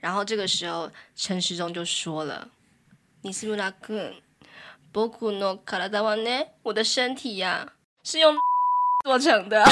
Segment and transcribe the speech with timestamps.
[0.00, 4.13] 然后这个时候陈时中就说了：“你是不是那个
[5.07, 7.73] 仆の体はね，我的身体呀、啊、
[8.03, 8.35] 是用
[9.05, 9.63] 做成的。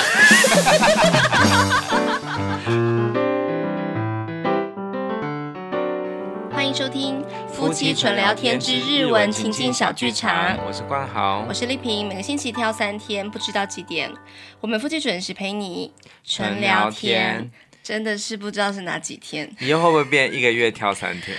[6.51, 10.55] ”欢迎收听夫妻纯聊天之日文情境小剧场。
[10.67, 12.07] 我是冠豪，我是丽萍。
[12.07, 14.13] 每个星期挑三天，不知道几点，
[14.61, 15.91] 我们夫妻准时陪你
[16.23, 17.49] 纯聊天。
[17.83, 21.37] 真的是不知道是哪几天，以后会不会变一个月挑三天？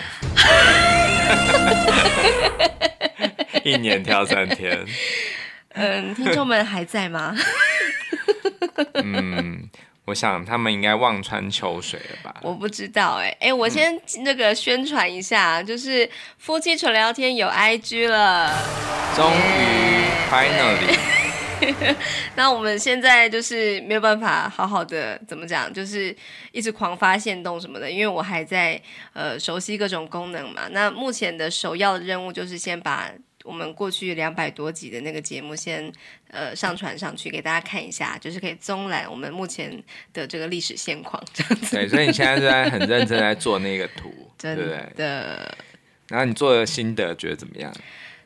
[3.64, 4.84] 一年挑三天？
[5.74, 7.36] 嗯，听众们还在吗？
[8.94, 9.68] 嗯。
[10.06, 12.34] 我想他们应该望穿秋水了吧？
[12.42, 18.52] 我不知道哎、欸、哎、欸，我先那个宣传一下，嗯、就是夫妻纯聊天有 IG 了，
[19.14, 21.19] 终于 Finally。
[22.36, 26.14] 那我们现在就是没有办法好好的怎么讲，就是
[26.52, 28.80] 一直狂发现动什么的，因为我还在
[29.12, 30.68] 呃熟悉各种功能嘛。
[30.70, 33.10] 那目前的首要的任务就是先把。
[33.42, 35.92] 我们过去两百多集的那个节目先，先
[36.30, 41.74] 呃上传上去给大家看一下，就是可以综览我们目前的这个历史现况这样子。
[41.74, 44.66] 对，所以你现在是在很认真在做那个图， 真的。
[44.66, 45.06] 对对，
[46.08, 47.74] 然后你做的心得觉得怎么样？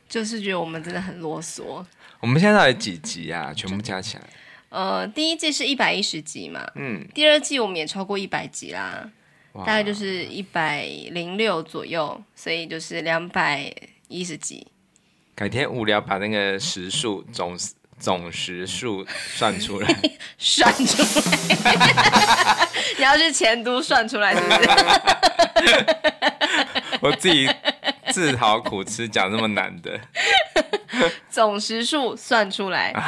[0.09, 1.83] 就是觉得我们真的很啰嗦。
[2.25, 3.53] 我们现在到底几集啊？
[3.55, 4.23] 全部加起来？
[4.69, 9.07] 呃，第一季是一百一十集嘛，嗯，第二季我们也超过一百集啦，
[9.53, 13.71] 大概就是一百零六左右，所以就是两百
[14.07, 14.65] 一十集。
[15.35, 17.55] 改天无聊把那个时数总
[17.99, 19.95] 总时数算出来，
[20.39, 21.03] 算出
[21.63, 22.67] 来，
[22.97, 24.67] 你要去前都算出来是不是？
[27.01, 27.49] 我自己
[28.11, 29.99] 自讨苦吃，讲那么难的，
[31.29, 32.93] 总时数算出来。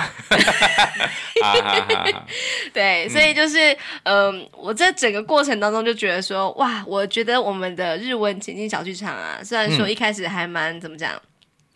[2.73, 11.11] 对，所以就是嗯、呃，我在整个过程当中就觉得说，哇，我觉得我们的日文情境小剧场啊，虽然说一开始还蛮怎么讲。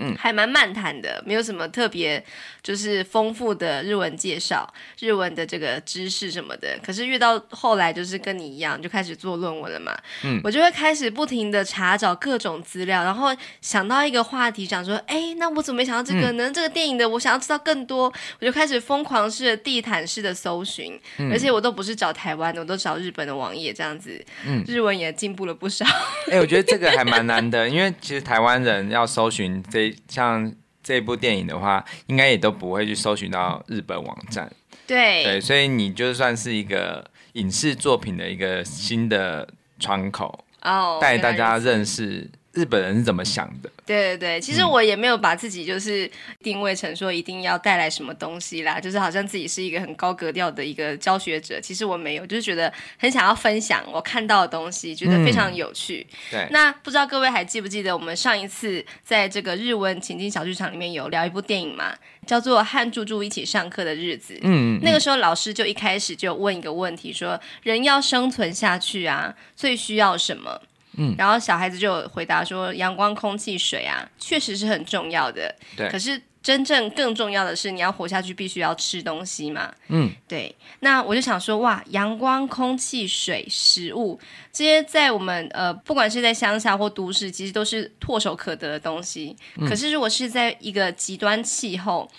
[0.02, 2.24] 嗯，还蛮漫谈的，没有什么特别，
[2.64, 4.68] 就是丰富的日文介绍，
[5.00, 6.76] 日文的这个知识什么的。
[6.84, 9.96] 可是越到后来，就是跟你一样，就开始做论文了嘛。
[10.24, 13.30] 嗯，我就会开始不停的查找各种资料，然后
[13.62, 16.50] 想到一个话题，想说，哎，那我怎么没想到这个呢？
[16.50, 25.86] 嗯、这个电影的，我想要知道更多，我就开始疯狂式的地毯式的搜寻，嗯、而且我都不是找台湾的，我都找日本的网页，这样子，嗯，日文也进步了不少。
[26.32, 29.91] 哎，我觉得这个还蛮难的，因为其实台湾人要搜寻这。
[30.08, 30.54] 像
[30.84, 34.52] 这部电影的话，应该也都不会去搜寻到日本网站。
[34.88, 39.48] 对对，所以你就算是一个影视作品的一个新的
[39.80, 42.30] 窗口，哦，带大家认识。
[42.54, 43.70] 日本人是怎么想的？
[43.86, 46.10] 对对对，其实我也没有把自己就是
[46.44, 51.60] 定位成说一定要带来什么东西啦，就是好像自己是一个很高格调的一个教学者。
[51.62, 56.06] 其实我没有，就是觉得很想要分享我看到的东西，觉得非常有趣。
[56.10, 61.96] 嗯、对，那不知道各位还记不记得我们上一次在这个日文情境小剧场里面有聊一部电影嘛，
[62.26, 64.34] 叫做《和猪猪一起上课的日子》。
[64.44, 70.62] 嗯，嗯，那个时候老师就一开始就问一个问题，说人要生存下去啊，最需要什么？
[70.98, 75.56] 嗯，然后小孩子就回答说：“阳光、空气、水啊，确实是很重要的。
[75.78, 79.74] 对，可是真正更重要的是，你要活下去，必须要吃东西嘛。
[79.88, 80.54] 嗯，对。
[80.82, 84.20] 那我就想说，哇，阳光、空气、水、食物
[84.52, 89.36] 这些，在我们呃，不管是在乡下或都市，其实都是唾手可得的东西。
[89.58, 92.10] 嗯，可是如果是在一个极端气候，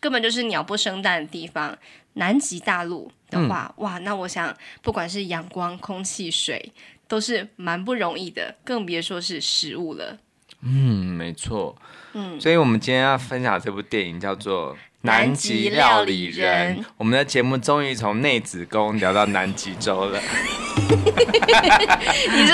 [0.00, 1.76] 根本就是鸟不生蛋的地方，
[2.14, 6.72] 南极大陆的话，嗯，哇，那我想，不管是阳光、空气、水。”
[7.12, 10.16] 都是蛮不容易的，更别说是食物了。
[10.62, 11.76] 嗯，没错。
[12.14, 16.78] 嗯，所以我们今天要分享这部电影叫做《南极料理人》。
[16.96, 20.18] 我们的节目终于从内子宫聊到南极洲了。
[22.32, 22.46] 你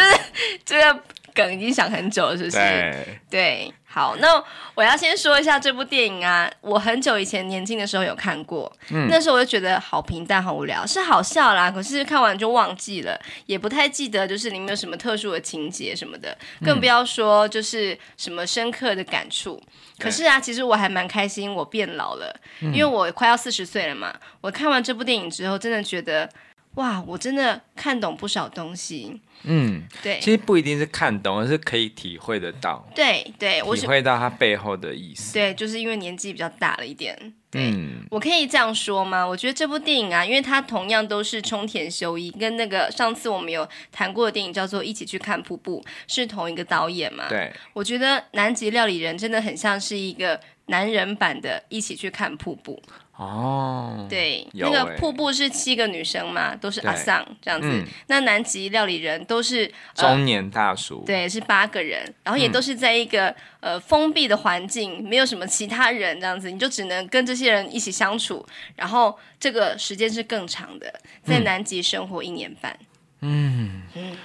[0.64, 1.02] 这个
[1.32, 2.56] 梗已经想很久了，是不是？
[2.56, 3.20] 对。
[3.30, 3.72] 对。
[3.98, 4.40] 好，那
[4.76, 19.60] 我要先说一下这部电影啊，我很久以前年轻的时候有看过，嗯，那时候我就觉得好平淡、好无聊，是好笑啦，可是看完就忘记了，也不太记得就是里面有什么特殊的情节什么的，更不要说就是什么深刻的感触。
[19.66, 24.14] 嗯、可是啊，其实我还蛮开心，我变老了，因为我快要四十岁了嘛。
[24.40, 26.30] 我看完这部电影之后，真的觉得。
[26.74, 29.20] 哇，我真的看懂不少东西。
[29.42, 32.88] 嗯，对，其实不一定是看懂，而是可以体会得到。
[32.94, 35.32] 对对，我体会到它背后的意思。
[35.32, 37.16] 对，就是因为年纪比较大了一点。
[37.50, 39.24] 对，嗯，我可以这样说吗？
[39.26, 47.28] 我觉得这部电影啊，因为它同样都是冲田修一，跟那个上次我们有谈过的电影叫做《一起去看瀑布》，是同一个导演嘛？
[47.28, 52.82] 对，我觉得《南极料理人》真的很像是一个男人版的《一起去看瀑布》。
[53.18, 57.68] 哦，对，欸、那个瀑布是七个女生嘛，都是阿桑这样子。
[57.68, 59.64] 嗯、那南极料理人都是、
[59.96, 63.26] 呃、中年大叔，对，是八个人，然后也都是在一个、
[63.58, 68.46] 嗯、呃封闭的环境，没有什么其他人这样子，你就只能跟这些人一起相处。
[68.76, 70.94] 然后这个时间是更长的，
[71.24, 72.78] 在南极生活一年半。
[73.22, 73.82] 嗯。
[73.94, 74.16] 嗯，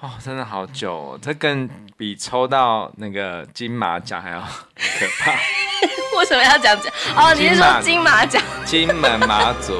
[0.00, 4.40] 哦，真的好久哦，这更比抽到那个金马奖还要
[4.76, 5.32] 可怕。
[6.18, 6.88] 为什么要讲这？
[7.16, 8.42] 哦，你是说金马奖？
[8.64, 9.74] 金门马祖，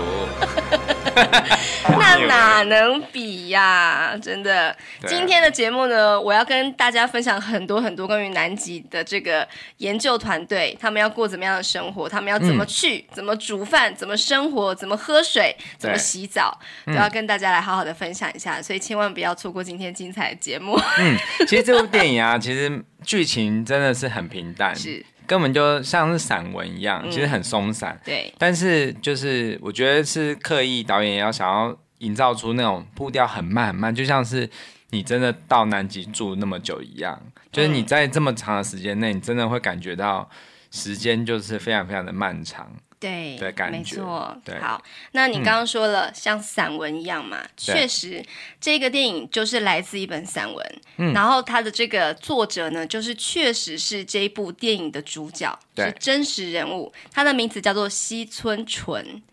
[1.98, 4.16] 那哪能比呀、啊？
[4.16, 4.76] 真的，
[5.06, 9.46] 今天的节目呢，我要跟大家分享很多很多关于南极的这个
[9.78, 18.60] 研究团队，他们要过怎么样的生活，他们要怎么去，嗯、怎么煮饭，怎么生活，怎么喝水，怎么洗澡，都要跟大家来好好的分享一下。
[18.60, 20.78] 所以千万不要错过今天精彩的节目。
[20.98, 21.16] 嗯，
[21.46, 24.74] 其实这部电影啊， 其实剧情真的是很平淡。
[24.76, 25.04] 是。
[25.26, 27.94] 根本就像是散文一样，其实很松散。
[27.94, 34.48] 嗯、对，但是就是我觉得是刻意导演要想要营造出那种步调很慢很慢，就像是
[34.90, 37.20] 你真的到南极住那么久一样，
[37.50, 40.28] 就是你在这么长的时间内，你真的会感觉到
[40.70, 42.70] 时间就是非常非常的漫长。
[42.99, 44.37] 对，的感觉，没错。
[44.45, 44.79] 对，好，
[45.13, 48.23] 那你刚刚说了、嗯、像散文一样嘛，确实，
[48.59, 50.81] 这个电影就是来自一本散文。
[50.97, 56.93] 嗯，然后它的这个作者呢，就是确实是这一部电影的主角，是真实人物。
[57.11, 59.23] 他的名字叫做西村淳，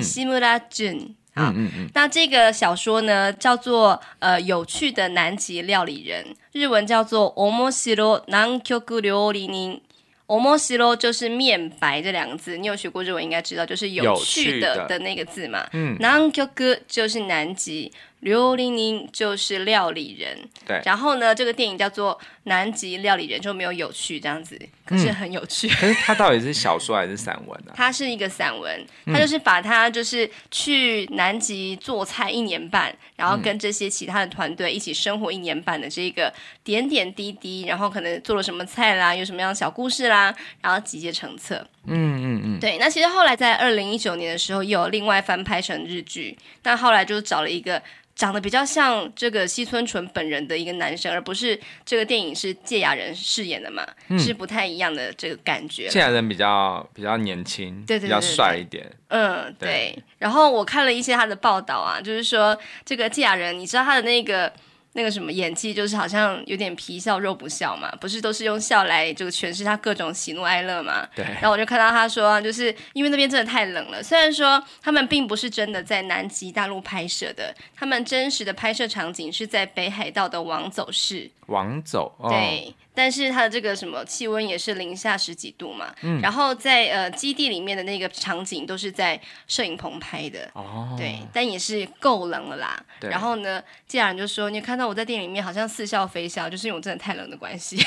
[0.00, 0.40] 西村
[0.70, 1.14] 淳。
[1.34, 1.90] 啊，嗯嗯。
[1.92, 9.82] 那这个小说呢，叫做呃有趣的南极料理人，日文叫做おもしろ南极料理人。
[10.28, 15.68] おもしろ就是面白这两个字，你有学过日文应该知道，就是有趣的的那个字嘛。
[15.72, 16.42] 嗯，南极
[16.86, 17.92] 就是南极。
[18.22, 20.80] 料理人就是料理人，对。
[20.84, 24.56] 然后呢，这个电影叫做《南极料理人》，就没有有趣这样子，
[24.87, 25.67] 可是很有趣。
[25.67, 27.75] 嗯、 可是它到底是小说还是散文呢、啊？
[27.75, 41.55] 它是一个散文，它就是把它就是去南极做菜一年半，然后跟这些其他的团队一起生活一年半的这个点点滴滴，然后可能做了什么菜啦，有什么样的小故事啦，然后集结成册。
[41.85, 42.59] 嗯嗯嗯。
[42.59, 47.81] 对，那其实后来在二零一九年的时候，又有另外翻拍成日剧，那后来就找了一个。
[48.17, 55.89] 长得比较像这个西村淳本人的一个男生，而不是这个电影是芥雅人饰演的嘛，嗯、是不太一样的这个感觉。
[55.89, 58.87] 堺雅人比较比较年轻，对，对，对，对，对，比较帅一点。
[59.07, 60.03] 嗯，对，对。
[60.19, 64.51] 然后我看了一些他的报道啊，就是说这个季雅人，你知道他的那个。
[64.93, 71.07] 那个什么演技就是好像有点皮笑肉不笑嘛，不是都是用笑来这个诠释他各种喜怒哀乐嘛？
[71.15, 71.23] 对。
[71.23, 74.01] 然后我就看到他说，就是因为那边真的太冷了。
[74.01, 81.29] 虽然说他们并不是真的在南极大陆拍摄的，他们真实的拍摄场景是在北海道的王走市。
[81.45, 82.73] 王走，哦、对。
[82.97, 92.83] 但是它的这个什么气温也是零下十几度嘛，嗯，然后在呃基地里面的那个场景都是在摄影棚拍的，哦，对，但也是够冷了啦。
[92.99, 97.77] 对，然后呢，堺雅人就说，你看到我在店里面好像似笑非笑，就是因为我真的太冷的关系。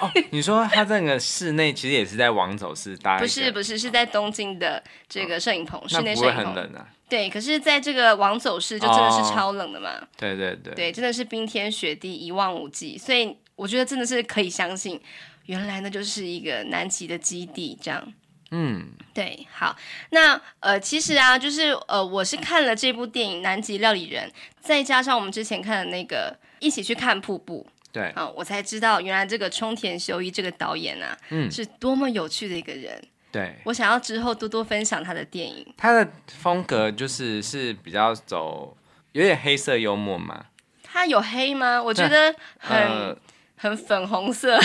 [0.00, 3.20] 哦，你说他这个室内其实也是在王走市搭？
[3.20, 6.42] 不是不是，是在东京的这个摄影棚，室内摄影棚。
[6.42, 6.88] 那不会很冷啊？
[7.12, 9.90] 对，可是在这个往走市就真的是超冷的嘛。
[10.00, 13.36] 哦、对对对，对，真的是冰天雪地一望无际，所以。
[13.54, 15.00] 我觉得真的是可以相信，
[15.44, 18.12] 原来那就是一个南极的基地，这样。
[18.50, 19.76] 嗯，对，好，
[20.10, 24.28] 那呃，其实啊，就是呃，我是看了这部电影《南极料理人》，
[24.60, 33.00] 再加上我们之前看的那个《一起去看瀑布》，对，啊、呃，我才知道原来这个冲田修一这个导演啊，嗯，是多么有趣的一个人。
[33.32, 35.66] 对，我想要之后多多分享他的电影。
[35.76, 38.76] 他的风格就是是比较走
[39.12, 40.46] 有点黑色幽默嘛。
[40.82, 41.82] 他有黑吗？
[41.82, 42.78] 我觉得很。
[42.78, 43.16] 呃
[43.56, 44.58] 很粉红色。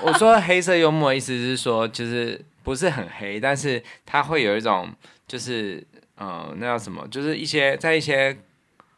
[0.00, 4.90] 我说黑色幽默，意思是说，就是不是很黑，但是他会有一种，
[5.28, 7.06] 就是呃，那叫什么？
[7.08, 8.34] 就是一些在一些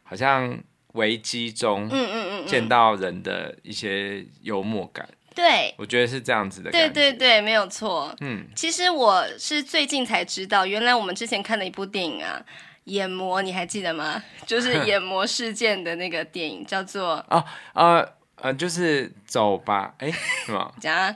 [0.03, 0.57] 好像
[0.93, 5.05] 危机中，嗯嗯嗯，见到人的一些幽默感。
[5.39, 6.69] 对，我觉得是这样子的。
[6.69, 8.13] 对对对，没有错。
[8.19, 12.41] 嗯，其实我是最近才知道，原来我们之前看的一部电影啊，
[12.85, 14.21] 《眼魔》，你还记得吗？
[14.45, 17.43] 就是眼魔事件的那个电影，叫做 哦
[17.73, 18.13] 呃。
[18.41, 20.09] 呃，就是走吧，哎，
[20.45, 20.71] 什么？
[20.79, 21.13] 讲啊？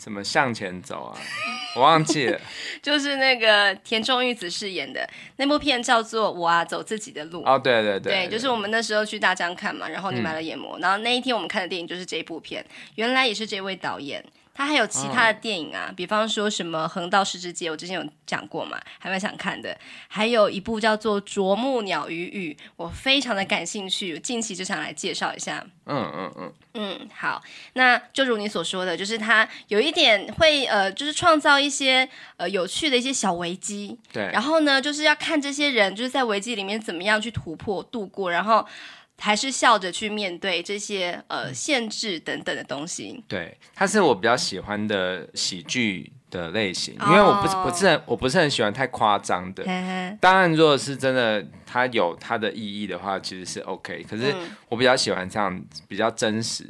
[0.00, 1.12] 怎么向前走啊？
[1.76, 2.40] 我忘记了。
[2.82, 7.42] 就是那个田中裕子饰演的那部片，叫做《我啊走自己的路》。
[7.46, 12.64] 哦，对对对，对，就是我们那时候去大江看嘛，然后你买了眼膜，嗯，然后那一天我们看的电影就是这部片。
[12.94, 14.24] 原来也是这位导演，
[14.60, 19.74] 它还有其他的电影啊，比方说什么《横道世之介》，我之前有讲过嘛，还蛮想看的。
[20.06, 25.64] 还有一部叫做《啄木鸟与雨》，我非常的感兴趣，近期就想来介绍一下。
[25.86, 27.40] 嗯嗯嗯嗯，好，
[27.72, 33.98] 那就如你所说的，就是他有一点会呃，就是创造一些呃有趣的一些小危机。
[34.12, 34.28] 对。
[34.30, 38.66] 然后呢，就是要看这些人就是在危机里面怎么样去突破度过，然后。
[39.20, 43.22] 还是笑着去面对这些呃限制等等的东西。
[43.28, 49.62] 对，它是我比较喜欢的喜剧的类型，因为我不是不是很我不是很喜欢太夸张的。
[50.20, 54.04] 当然，如果是真的它有它的意义的话，其实是 OK。
[54.08, 54.34] 可是
[54.68, 56.64] 我比较喜欢这样比较真实，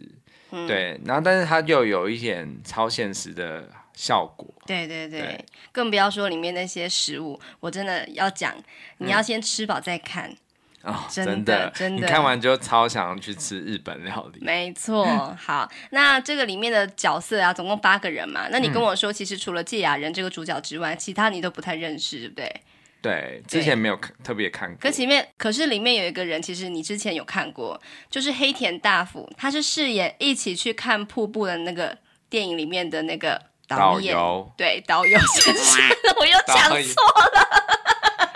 [0.50, 1.00] 嗯、对。
[1.04, 4.52] 然后，但是它又有一点超现实的效果。
[4.66, 8.54] 对对对，对更不要说里面那些食物，我真的要讲，
[8.98, 10.28] 你要先吃饱再看。
[10.30, 10.36] 嗯
[10.82, 14.40] 哦， 真的，真的，你看完就超想去吃日本料理。
[14.42, 15.04] 没错，
[15.38, 18.48] 好，那这个里面的角色啊，总共八个人嘛。
[18.50, 22.60] 那你跟我说，其实除了芥雅人这个主角之外，嗯、其他你都不太认识，对不对？
[23.02, 24.76] 对，之前没有看，特别看过。
[24.78, 31.96] 可前面，可是里面有一个人，其实你之前有看过，就是黑田大辅，他是饰演一起去看瀑布的那个
[32.28, 35.82] 电影里面的那个导演，导游对，导游先生，
[36.20, 37.59] 我又讲错了。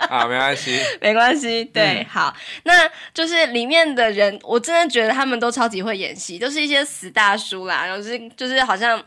[0.09, 9.03] 啊，没关系，没关系，对，嗯、好，那就是里面的人，我真的觉得他们都超级会演戏，都是一些死大叔啦，然后是就是好像。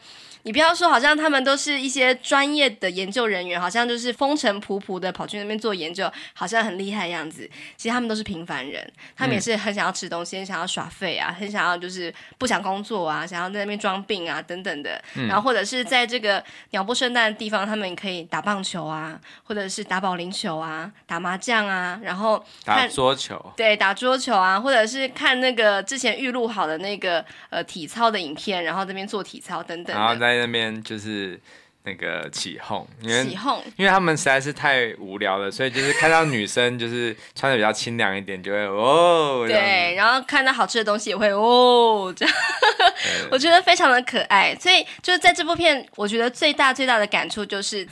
[0.48, 7.46] 你不要说，好像他们都是一些专业的研究人员，好像就是风尘仆仆的跑去那边做研究，好像很厉害的样子。
[7.76, 14.98] 其实他们都是平凡人，他们也是很想要吃东西，很想要耍废啊，很想要就是不想工作啊，想要在那边装病啊等等的。
[15.16, 30.37] 嗯、然后或者是在这个鸟不生蛋的地方，他们可以打棒球啊，或者是打保龄球啊，打麻将啊，然后看打桌球，对，打桌球啊，或者是看那个之前预录好的那个呃体操的影片，然后这边做体操等等的。
[30.37, 31.38] 在那边就是
[31.84, 42.34] 那个起哄，因为起哄，因为他们实在是太无聊了，所以就是看到女生就是穿的比较清凉一点，就会哦，对，然后看到好吃的东西也会哦，这样，
[43.30, 44.54] 我觉得非常的可爱。
[44.56, 47.86] 所以就是在这部片，我觉得最大最大的感触就是。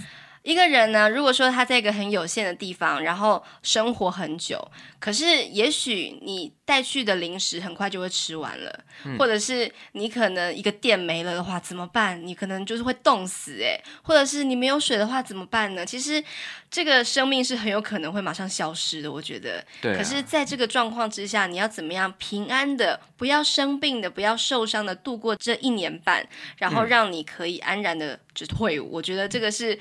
[0.47, 4.57] 一个人呢，如果说他在一个很有限的地方，然后生活很久，
[5.01, 12.25] 可是也许你带去的零食很快就会吃完了，嗯、或者是你可能一个电没了的话怎么办？
[12.25, 15.85] 你可能就是会冻死诶，或者是你没有水的话怎么办呢？
[15.85, 16.23] 其实
[16.71, 19.67] 这个生命是很有可能会马上消失的，我觉得。
[19.83, 19.99] 对、啊。
[19.99, 26.25] 可是在这个状况之下，你要怎么样平安的，不要生病的，不要受伤的度过这一年半，
[26.59, 28.87] 然后让你可以安然的就退伍。
[28.87, 29.77] 嗯、我觉得这个是。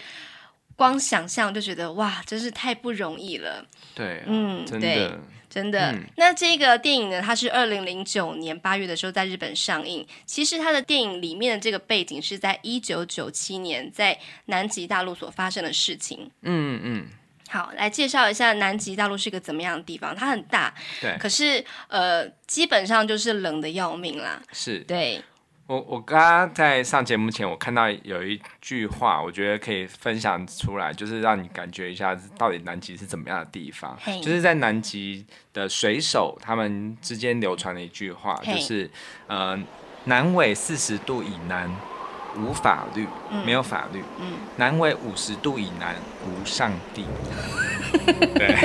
[0.75, 3.65] 光想象就觉得哇，真是太不容易了。
[3.94, 5.12] 对，嗯，真的，对，
[5.50, 5.91] 真的。
[5.94, 10.05] 嗯、那这个电影呢，它是二零零九年八月的时候在日本上映。
[10.25, 16.29] 其实它的电影里面的这个背景是在一九九七年在南极大陆所发生的事情。
[16.41, 17.08] 嗯嗯。
[17.48, 20.15] 好，来介绍一下南极大陆是一个怎么样的地方？
[20.15, 21.15] 它很大，对。
[21.20, 24.41] 可是呃，基本上就是冷的要命啦。
[24.51, 25.24] 是，对。
[25.67, 33.98] 我我刚刚在上节目前，我看到有一句话，我觉得可以分享出来，就是让你感觉一下到底南极是怎么样的地方。
[34.22, 38.88] 就是在南极的水手他们之间流传的一句话.就是
[39.25, 39.60] 呃，
[40.03, 41.67] 南纬四十度以南
[42.36, 47.06] 无法律，嗯、没有法律；嗯、南纬五十度以南无上帝。
[48.36, 48.56] 对。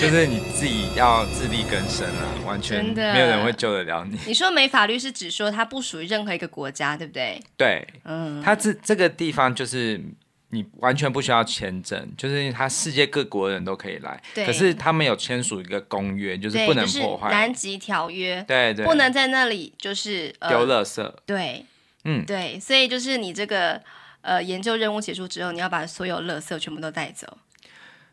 [0.00, 4.18] 就是你自己要自力更生啊，完全没有人会救得了你。
[4.26, 7.38] 你说没法律是指说它不属于任何一个国家，对不对？
[7.54, 10.00] 对，嗯，它这这个地方就是
[10.48, 14.18] 你完全不需要签证，就是它世界各国的人都可以来。
[14.34, 14.46] 对。
[14.46, 18.42] 可是他们有签署一个公约，就是不能破坏南极条约。
[18.48, 18.86] 对对。
[18.86, 21.12] 不能在那里就是丢垃圾。
[21.26, 21.66] 对，
[22.04, 23.80] 嗯，对，所以就是你这个
[24.22, 27.38] 呃研究任务结束之后，你要把所有垃圾全部都带走。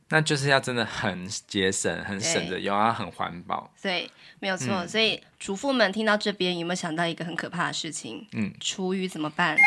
[0.10, 3.70] 那就是要真的很节省、很省着用，要很环保。
[3.82, 4.68] 对，没有错。
[4.70, 8.26] 嗯、所以主妇们听到这边，有没有想到一个很可怕的事情？
[8.32, 9.58] 嗯，厨余怎么办？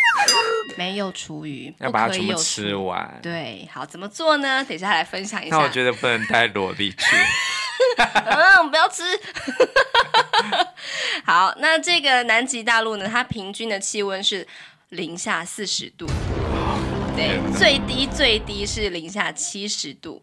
[0.79, 3.19] 没有厨余，要把它全部吃完。
[3.23, 4.65] 对，好，怎么做呢？
[4.65, 5.57] 等一下来分享一下。
[5.57, 6.97] 那我觉得不能带萝莉去。
[8.27, 9.03] 嗯，不要吃。
[11.25, 13.09] 好，那这个南极大陆呢？
[13.09, 14.47] 它平均的气温是
[14.91, 16.07] 零下四十度。
[17.17, 20.23] 对，最低最低是零下七十度。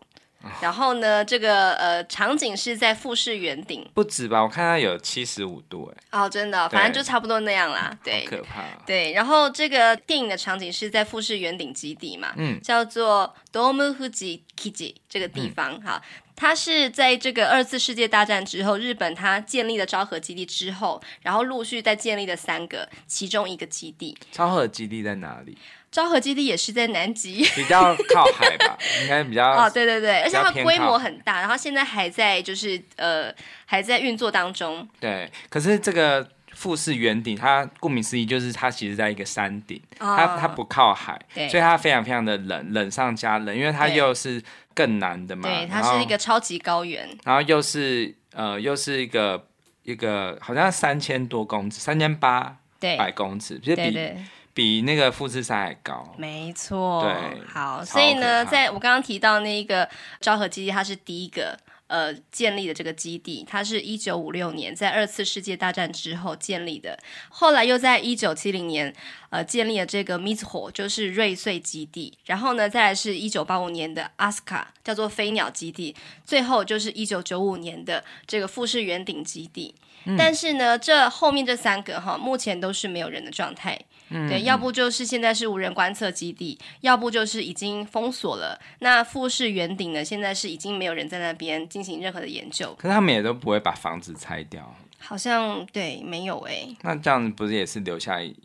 [0.61, 4.41] 然后呢，这个呃场景是在富士圆顶，不止吧？
[4.41, 7.97] 我看它有七十五度，哎，哦，真的，反正就差不多那样啦。
[8.03, 8.63] 对，可怕。
[8.85, 24.17] 对，然后这个电影的场景是在富士圆顶基地嘛，嗯，叫做 Dome Fuji Kiji 这个地方，哈、嗯，它是在这个二次世界大战之后，日本它建立了昭和基地之后，然后陆续再建立了三个，其中一个基地。
[24.31, 25.57] 昭和基地在哪里？
[25.89, 33.33] 昭和基地也是在南极，比较靠海吧， 应该比较哦，对对对，而且它规模很大，然后现在还在就是呃
[33.65, 34.87] 还在运作当中。
[34.99, 44.41] 对，可是这个富士圆顶，它顾名思义就是它其实在一个山顶，哦、它它不靠海，所以它非常非常的冷，冷上加冷，因为它又是
[44.73, 49.47] 更南的嘛，对，它是一个超级高原，然后又是呃又是一个
[49.83, 52.57] 一个好像三千多公尺，三千八
[52.97, 54.17] 百公尺，对，比对对
[54.57, 57.03] 比那个富士山还高，没错。
[57.03, 59.87] 对，好，所以呢，在我刚刚提到那个
[60.19, 66.97] 昭和基地，它是第一个呃建立的这个基地，它是一九五六年在二次世界大战之后建立的，
[67.29, 68.91] 后来又在一九七零年
[69.29, 75.95] 呃建立了这个 Mizuho，就是瑞穗基地，然后呢，再来是一九八五年的 Asuka，叫做飞鸟基地，
[76.25, 79.75] 最后就是一九九五年的这个富士圆顶基地。
[80.05, 83.79] 嗯、但是呢，这后面这三个哈，目前都是没有人的状态。
[84.09, 88.59] 嗯、对，要不就是现在是无人观测基地，要不就是已经封锁了。
[88.79, 90.03] 那富士圆顶呢？
[90.03, 92.73] 现在是已经没有人在那边进行任何的研究。
[92.79, 94.75] 可是他们也都不会把房子拆掉。
[94.99, 96.77] 好像对，没有哎、欸。
[96.81, 98.35] 那这样不是也是留下一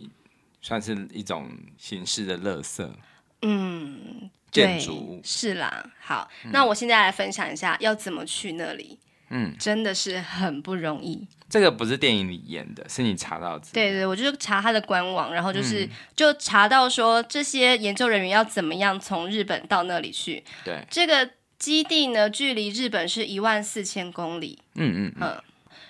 [0.60, 2.88] 算是一种形式的垃圾？
[3.42, 5.90] 嗯，建筑物是啦。
[5.98, 8.98] 好，嗯、那我现在来分享一下要怎么去那里。
[9.32, 11.26] 嗯，真的是很不容易。
[11.48, 13.66] 这个不是电影里演的，是你查到的。
[13.72, 20.44] 对对，我就是查他的官网，然后就是、嗯、就查到说这些研究人员要怎么样从日本到那里去。
[20.64, 24.58] 对，这个基地呢，距离日本是一万四千公里。
[24.74, 25.42] 嗯嗯嗯。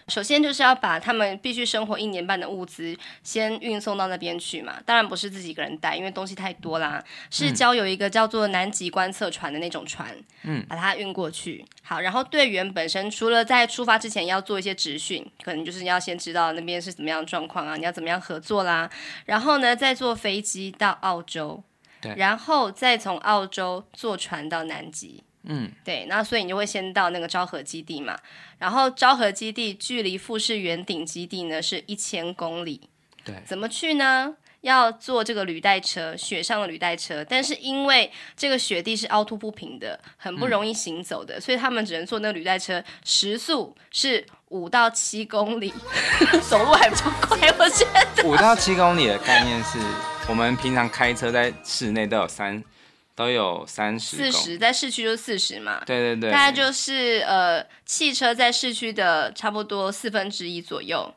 [0.07, 11.65] 嗯首先就是要把他们必须生活一年半的物资先运送到那边去嘛，当然不是自己一个人带，因为东西太多啦，是交由一个叫做南极观测船的那种船，嗯，把它运过去。
[11.83, 18.91] 好，然后队员本身除了在出发之前要做一些质询，可能就是要先知道那边是怎么样的状况啊，你要怎么样合作啦，
[19.27, 21.63] 然后呢再坐飞机到澳洲，
[22.01, 25.23] 对，然后再从澳洲坐船到南极。
[25.45, 28.17] 嗯，对，那所以你就会先到那个昭和基地嘛，
[28.59, 32.81] 然后昭和基地距离富士圆顶基地呢是一千公里，
[33.25, 34.35] 对，怎么去呢？
[34.61, 45.75] 要坐这个履带车，雪上的履带车，但是因为这个雪地是凹凸不平的，很不容易行走的，嗯、所以他们只能坐那个履带车，时速是五到七公里，
[46.49, 48.29] 走路还比较快，我觉得。
[48.29, 49.81] 五到七公里的概念是
[50.29, 52.63] 我们平常开车在室内都有三。
[53.15, 61.15] 都有三十，四十在市区就四十嘛，对对对，大概就是呃汽车在市区的差不多四分之一左右，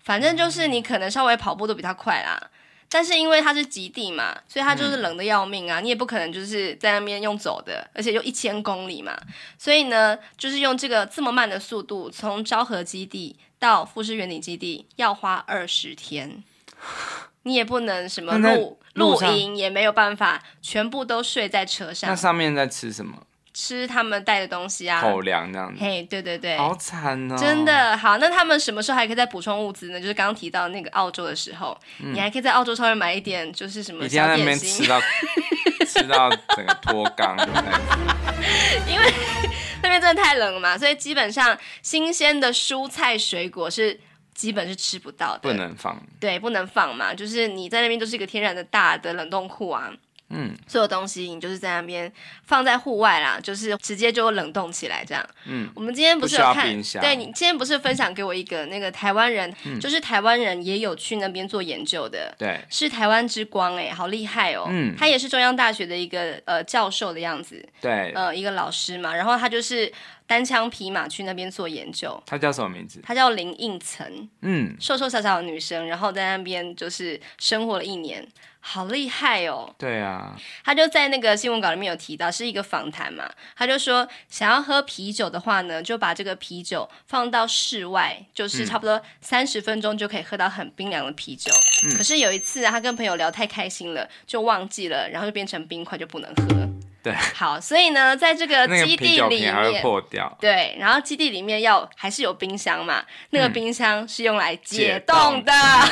[0.00, 2.50] 反正就是你可能稍微跑步都比它快啦，
[2.90, 9.18] 但是因为它是极地嘛，所以它就是冷的要命啊，嗯、你也不可能就是在那边用走的，而且就一千公里嘛，
[9.56, 16.44] 所以呢就是用这个这么慢的速度从昭和基地到富士原顶基地要花二十天。
[17.44, 22.10] 你也不能什么露露营，也没有办法，全部都睡在车上。
[22.10, 23.16] 那上面在吃什么？
[23.54, 25.82] 吃他们带的东西啊，口粮这样子。
[25.82, 27.36] 嘿，对对对，好惨哦！
[27.36, 28.16] 真的好。
[28.18, 30.00] 那他们什么时候还可以再补充物资呢？
[30.00, 35.00] 就是刚刚提到那个澳洲的时候，嗯、你还可以在澳洲稍微买一点，就是什么小点心，吃到
[35.88, 37.34] 吃到整个脱肛。
[38.86, 39.12] 因为
[39.82, 43.98] 那边真的太冷了嘛，所以基本上新鲜的蔬菜水果是。
[44.38, 46.00] 基本是吃不到的，不能放。
[46.20, 49.92] 对，不能放嘛，就是你在那边都是一个天然的大的冷冻库啊。
[50.30, 52.12] 嗯，所有东西你就是在那边
[52.44, 55.26] 放在户外啦，就是直接就冷冻起来这样。
[55.46, 56.66] 嗯，我们今天不是有看？
[57.00, 62.34] 对，你今天不是分享给我一个那个台湾人，嗯、就是台湾人也有去那边做研究的。
[62.38, 64.66] 对，是台湾之光哎、欸，好厉害哦。
[64.68, 67.66] 嗯，他也是中央大学的一个呃教授的样子。
[67.80, 69.90] 对，呃，一个老师嘛，然后他就是
[70.26, 72.22] 单枪匹马去那边做研究。
[72.26, 73.00] 他叫什么名字？
[73.02, 74.28] 他叫林应岑。
[74.42, 78.26] 嗯，瘦瘦小小的女生，然后在那边就是生活了一年。
[78.70, 79.74] 好厉害哦！
[79.78, 83.26] 对啊，他就在那个新闻稿里面有提到，是一个访谈嘛。
[83.56, 91.50] 他就说，想要喝啤酒的话呢，就把这个啤酒放到室外，就是差不多三十分钟就可以喝到很冰凉的啤酒。
[91.86, 96.68] 嗯、可是有一次啊，他跟朋友聊太开心了，就忘记了，然后就变成冰块，就不能喝。
[97.00, 100.36] 对，好，所以呢，在这个 基地里面还会破掉。
[100.40, 103.04] 对，然后基地里面要还是有冰箱嘛？
[103.30, 105.52] 那个冰箱是用来解冻的。
[105.52, 105.88] 嗯、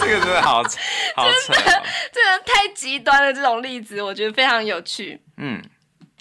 [0.00, 0.78] 这个真的好扯，
[1.16, 3.32] 好扯、哦，真的，真的太极端了。
[3.32, 5.18] 这种例子，我觉得非常有趣。
[5.38, 5.62] 嗯，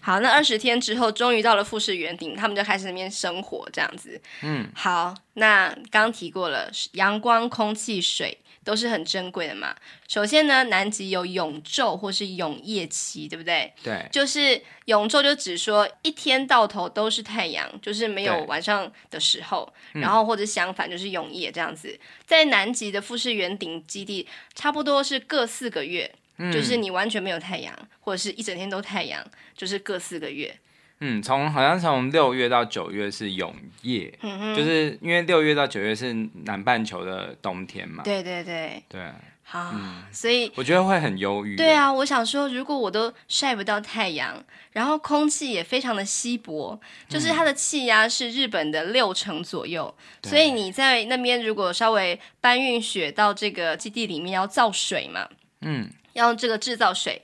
[0.01, 4.21] 好，那二十天之后，终于到了富士园顶，他们就开始那边生活，这样子。
[4.41, 8.39] 嗯，好，那刚提过了，阳光、空气、水。
[8.69, 9.75] 都是很珍贵的嘛。
[10.07, 13.73] 首先呢，南极有永昼或是永夜期，对不对？
[13.81, 19.73] 对，就是永昼就只说一天到头都是太阳，就是没有晚上的时候。
[19.93, 21.87] 然后或者相反就是永夜这样子。
[21.89, 29.25] 嗯、在南极的富士圆顶基地，差不多是各四个月，嗯、就是你完全没有太阳，或者是一整天都太阳，
[29.57, 30.55] 就是各四个月。
[31.01, 38.03] 嗯，从好像从六月到九月是永夜，嗯哼，就是因为六月到九月是南半球的冬天嘛。
[38.03, 39.09] 对对对，对，
[39.43, 41.55] 好，嗯、所以我觉得会很忧郁。
[41.55, 55.29] 对啊，我想说，如果我都晒不到太阳，然后空气也非常的稀薄，就是它的气压是日本的六成左右，嗯、所以你在那边如果稍微搬运雪到这个基地里面要造水嘛，
[55.61, 57.21] 嗯，要这个制造水。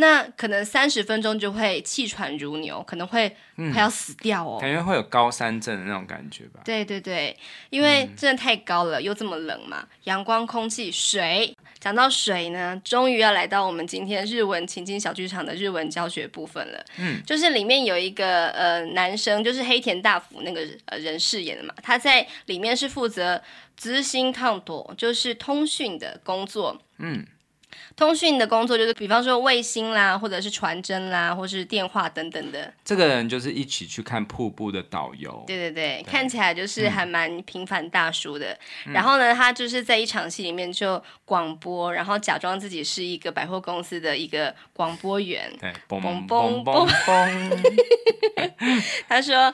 [0.00, 3.28] 那可能三十分钟就会气喘如牛，可能会
[3.72, 4.58] 快要死掉哦。
[4.60, 6.60] 感觉会有高山症的那种感觉吧？
[6.64, 7.36] 对对对，
[7.68, 9.86] 因为真的太高了，嗯、又这么冷嘛。
[10.04, 16.84] 阳光、空气、水，讲到水呢，终于要来到我们今天日文情景小剧场的日文教学部分了。
[16.98, 23.40] 嗯，就是里面有一个呃男生，就是黑田大辅那个呃人饰演的嘛，他在里面是负责
[23.76, 26.80] 资讯抗多，就是通讯的工作。
[26.98, 27.26] 嗯。
[27.95, 32.73] 通讯的工作就是，比方说卫星啦，或者是传真啦，或是电话等等的。
[32.83, 35.43] 这个人就是一起去看瀑布的导游。
[35.47, 38.57] 对对对，对看起来就是还蛮平凡大叔的。
[38.85, 45.51] 嗯、然后呢，他就是在一场戏里面就广播，然后假装自己是一个百货公司的一个广播员。
[45.59, 46.85] 对，嘣嘣嘣嘣。
[49.07, 49.53] 他说：“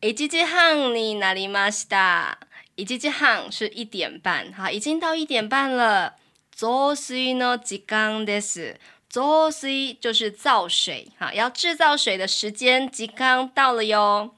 [0.00, 2.36] 一时半になりました。
[2.74, 6.14] 一时半是一点半，好，已经到一点半了。”
[6.60, 8.78] ”造水の时间です。
[9.08, 14.32] 造水就是造水，哈，要制造水的时间，时间到了哟。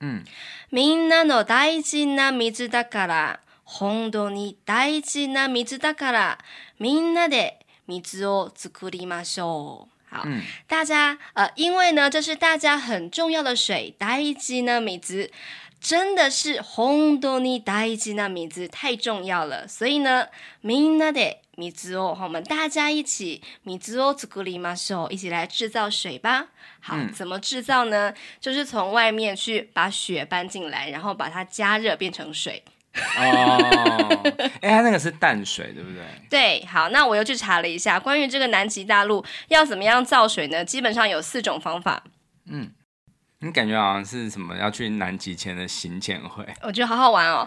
[0.00, 0.24] 嗯，
[0.70, 6.38] みんなの大事な水だから、本当に大事な水だから、
[6.78, 9.96] みんなで水を作りましょう。
[10.08, 15.30] 好，嗯、大家，呃，因为呢，这是大家很重要的水，大事な水。
[15.78, 20.28] 真的是本当に大事な水太重要了，所以呢，
[20.62, 26.48] みんなで 水を，我们大家一起水を作りましょう，一起来制造水吧。
[26.80, 28.12] 好，嗯、怎么制造呢？
[28.40, 32.62] 就是从外面去把雪搬进来，然后把它加热变成水。
[33.18, 34.22] 哦，
[34.60, 36.02] 哎，它那个是淡水，对不对？
[36.28, 40.64] 对，好，那我又去查了一下，关于这个南极大陆要怎么样造水呢？
[40.64, 42.04] 基本上有四种方法。
[42.46, 42.72] 嗯。
[43.40, 46.42] 你感觉好像是什么要去南极前的行前会？
[46.62, 47.46] 我觉得好好玩哦。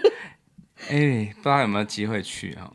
[0.87, 2.71] 哎、欸，不知道有没有机会去啊？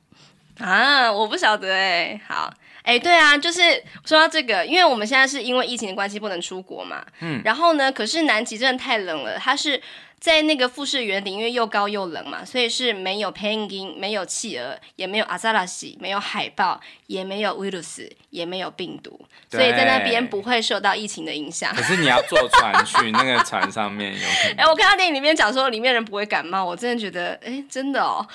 [0.60, 2.20] 啊，我不晓得哎。
[2.28, 3.62] 好，哎、欸，对啊，就是
[4.06, 7.06] 说到这个，因为我们现在是因为疫情的关系不能出国嘛。
[7.20, 7.42] 嗯。
[7.44, 9.82] 然后呢，可是南极真的太冷了，它是。
[10.20, 19.18] 在那个富士园顶，因为又高又冷嘛，所以是没有 penguin，没有企鹅，也没有阿萨拉西，没有海豹，也没有 virus，也没有病毒，
[19.50, 21.74] 所以在那边不会受到疫情的影响。
[21.74, 24.28] 可是你要坐船去，那个船上面有。
[24.58, 28.28] 哎，我看到电影里面讲说里面人不会感冒，我真的觉得，哎，真的哦，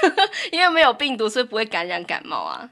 [0.52, 2.68] 因为没有病毒，所以不会感染感冒啊。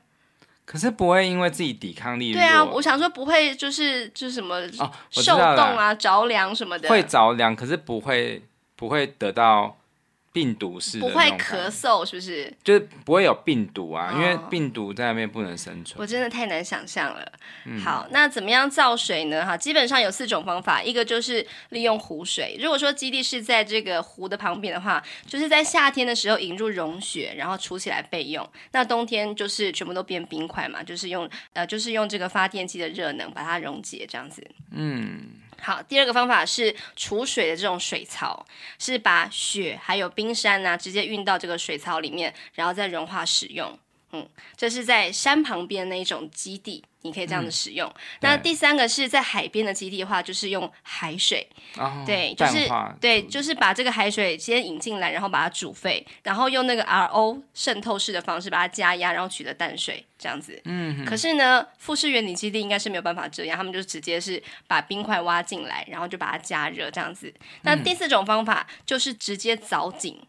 [0.67, 2.39] 可是不会因为自己抵抗力弱。
[2.39, 4.61] 对啊，我想说不会，就是就是什么
[5.11, 6.87] 受冻啊、着凉什么的。
[6.91, 8.43] 会着凉，可是不会。
[8.79, 9.77] 不会得到
[10.31, 12.55] 病毒式的，不会咳嗽，是不是？
[12.63, 16.01] 就是不会有病毒啊，哦、因为病毒在那边不能生存。
[16.01, 17.33] 我真的太难想象了。
[17.65, 19.45] 嗯、好，那怎么样造水呢？
[19.45, 22.57] 哈，基本上有四种方法，一个就是利用湖水。
[22.61, 28.49] 如果说基地是在这个湖的旁边的话，就是在夏天的时候引入融雪，然后储起来备用。
[28.71, 34.47] 那冬天就是全部都变冰块嘛，就是用呃，就是用这个发电机的热能把它溶解，这样子。
[34.71, 35.38] 嗯。
[35.61, 38.47] 好，第二个方法是储水的这种水槽，
[38.79, 43.79] 是把雪还有冰山呐直接运到这个水槽里面，然后再融化使用。
[44.13, 46.85] 嗯，这是在山旁边那一种基地。
[47.03, 47.89] 你可以这样子使用。
[47.89, 51.49] 嗯、那第三个是在海边的基地的话，就是用海水。
[51.77, 52.69] 哦、对，就是
[53.01, 60.61] 对，就是把这个海水先引进来，然后把它煮沸，然后用那个 RO 渗透式的方式把它加压，然后取得淡水，这样子。
[60.65, 61.05] 嗯。
[61.05, 67.33] 可是呢，富士原理基地应该是没有办法这样，他们就直接是把冰块挖进来，然后就把它加热这样子。
[67.63, 70.21] 那第四种方法就是直接凿井。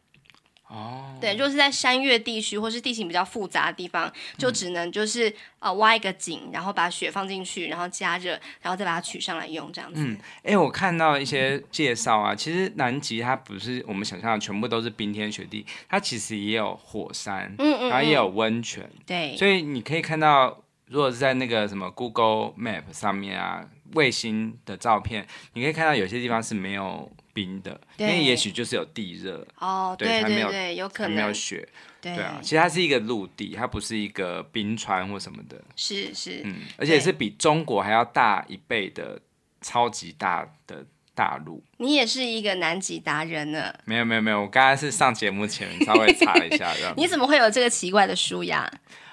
[0.70, 10.00] 哦，对，如果是在山岳地区或是地形比较复杂的地方，就只能就是、嗯、呃挖一个井，然后把雪放进去，然后加热，然后再把它取上来用这样子。
[10.00, 20.56] 嗯，哎，我看到一些介绍啊，其实南极它不是我们想象的全部都是冰天雪地，它其实也有火山，嗯嗯，然后也有温泉，对，所以你可以看到，
[20.86, 27.12] 如果是在那个什么 Google Map 上面啊，卫星的照片，你可以看到有些地方是没有。
[27.40, 31.66] 冰的，因为也许就是有地热哦，对对对，有可能没有雪，
[32.02, 32.12] 对。
[32.18, 39.22] 啊，其实它是一个陆地，它不是一个冰川或什么的，是是，嗯，而且是比中国还要大一倍的
[39.62, 41.64] 超级大的大陆。
[41.78, 43.74] 你也是一个南极达人呢？
[43.86, 48.70] 没有没有没有，我刚才是上节目前稍微查了一下， 你怎么会有这个奇怪的书呀？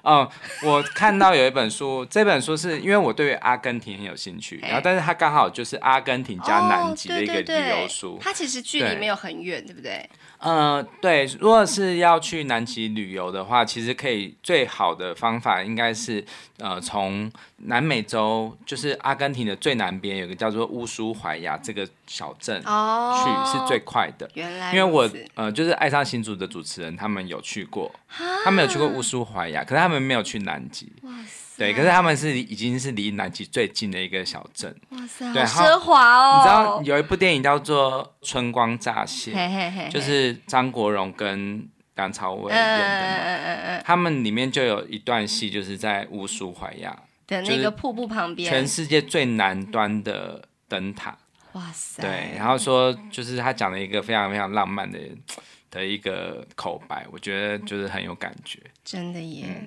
[0.07, 0.31] 哦，
[0.63, 10.09] 我看到有一本书，这本书是因为我对于阿根廷很有兴趣，然后但是它刚好就是阿根廷加南极的一个旅游书，哦、对对对，它其实距离没有很远，对，对不对？
[10.39, 16.25] 呃，对，如果是要去南极旅游的话，其实可以最好的方法应该是
[16.59, 17.29] 呃从
[17.65, 24.31] 南美洲，就是阿根廷的最南边有个叫做乌苏怀亚这个小镇去是最快的。
[24.35, 27.91] 原来，因为我呃就是爱上新竹的主持人，他们有去过，
[28.45, 30.93] 他们有去过乌苏怀亚，可是他们没有去南极。
[31.03, 31.59] 哇塞！
[31.59, 34.75] 对，可是他们是已经是离南极最近的一个小镇。
[34.91, 36.39] 哇塞，对，好奢华哦！
[36.39, 39.33] 你知道有一部电影叫做《春光乍泄》，
[39.91, 43.83] 就是张国荣跟梁朝伟演的嘛。
[43.85, 46.95] 他们里面就有一段戏，就是在乌苏怀亚
[47.27, 51.17] 的那个瀑布旁边，全世界最南端的灯塔。
[51.53, 52.03] 哇塞！
[52.03, 54.99] 对，然后说就是他讲了一个非常非常浪漫的
[55.71, 58.61] 的一个口白，我觉得就是很有感觉。
[58.85, 59.67] 真的耶，嗯，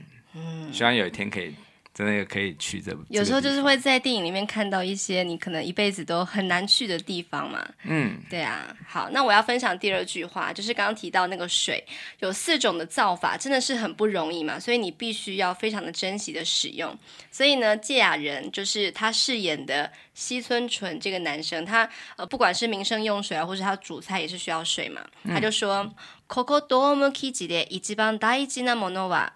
[0.73, 1.55] 希望有一天可以。
[1.95, 7.64] 真的可以去这，有时候就是会在电影里面看到一些你可能一辈子都很难去的地方嘛。
[7.85, 8.77] 嗯，对啊。
[8.85, 11.87] 好，那我要分享第二句话，就是刚刚提到那个水
[12.19, 16.93] 有四种的造法，真的是很不容易嘛，所以你必须要非常的珍惜的使用。
[17.31, 25.95] 所以呢，堺雅人就是他饰演的西村淳这个男生，他呃不管是民生用水啊，或是他煮菜也是需要水嘛，嗯、他就说：“
[26.27, 29.29] ここドーム基地で一番大事なものは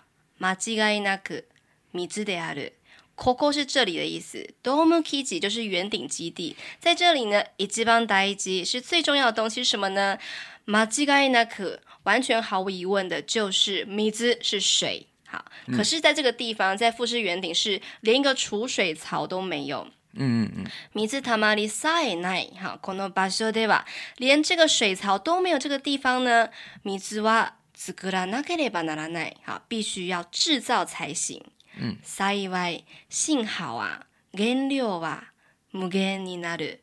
[0.56, 1.44] 间违いなく。”
[1.90, 2.70] 米兹的亚的，
[3.16, 4.54] Coco 是这里的意思。
[4.62, 10.18] Dome Kiji 就是圆顶基地，在这里呢，一番大事是最重要的东西是什么呢？
[10.66, 15.06] 间违いなく，完全毫无疑问的就是米兹是水。
[15.26, 19.88] 好，嗯、可是在这个地方，在富士圆顶是连一个储水槽都没有。
[20.12, 20.66] 嗯嗯嗯。
[20.92, 22.52] 米兹たまりさえない。
[22.58, 23.84] 好，この场所では
[24.18, 25.58] 连这个水槽都没有。
[25.58, 26.50] 这个地方呢，
[26.82, 27.52] 米兹は
[27.82, 29.36] 作らなければならない。
[29.44, 31.42] 好，必须要制造才行。
[31.80, 35.32] 嗯，幸い幸好啊，原料啊
[35.72, 36.78] 无限になる，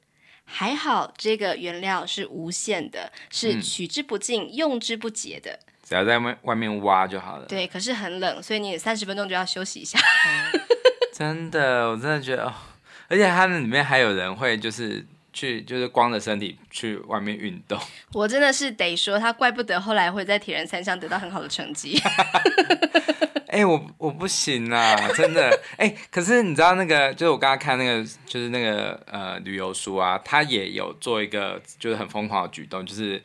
[0.45, 5.59] 还好这个原料是无限的，是取之不尽、嗯、用之不竭的。
[5.83, 7.45] 只要在外外面挖就好了。
[7.45, 9.99] 对，可是很冷，所以你三十分钟就要休息一下。
[9.99, 10.61] 嗯、
[11.13, 12.53] 真的，我真的觉得哦，
[13.09, 17.78] 而且它里面还有人会就是 去就是光着身体去外面运动。
[18.12, 22.00] 我真的是得说，他怪不得后来会在铁人三项得到很好的成绩。
[23.48, 25.50] 哎、欸，我我不行啊，真的。
[25.76, 33.20] 哎、欸，可是你知道那个，就是我刚刚看那个，就是那个呃旅游书啊，他也有做一个就是很疯狂的举动，就是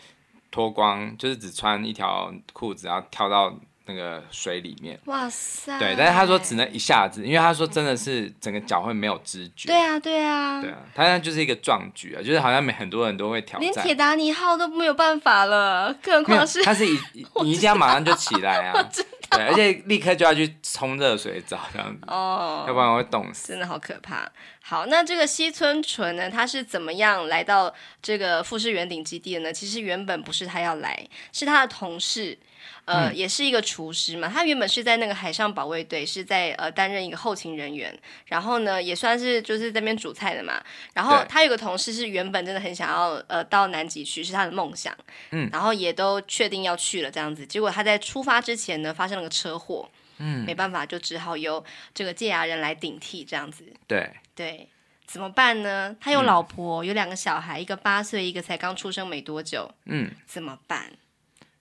[0.49, 4.99] 脱光，就是只穿一条裤子，然后跳到那个水里面。
[5.05, 5.77] 哇塞！
[5.79, 9.67] 对，但是他说只能一下子，因为他说真的是整个脚会没有知觉。
[9.67, 16.99] 对啊，对啊，对啊，他那就是一个壮举啊，就是好像每很多人都会挑战，连铁达尼号都没有办法了，更何况是他是一
[17.43, 18.89] 你一定要马上就起来啊。
[19.31, 23.47] 对，而且立刻就要去冲热水澡这样子哦，要不然我会冻死。
[23.49, 24.29] 真的好可怕。
[24.61, 29.53] 好，那这个西村淳呢，他是怎么样来到这个富士圆顶基地的呢？
[29.53, 32.37] 其实原本不是他要来，是他的同事。
[32.85, 40.63] 呃，嗯、也是一个厨师嘛，他原本是在那个海上保卫队，是在呃担任一个后勤人员，然后呢，也算是就是在那边煮菜的嘛。
[40.93, 44.95] 然后他有个同事是原本真的很想要呃到南极去，是他的梦想，
[45.31, 47.45] 嗯，然后也都确定要去了这样子。
[47.45, 53.65] 结果他在出发之前呢，发生了个车祸，嗯，没办法，就只好由这个堺雅人来顶替这样子。
[53.87, 54.67] 对对，
[55.05, 55.95] 怎么办呢？
[55.99, 60.91] 他有老婆，嗯、有两个小孩，一个八岁，一个才刚出生没多久，嗯，怎么办？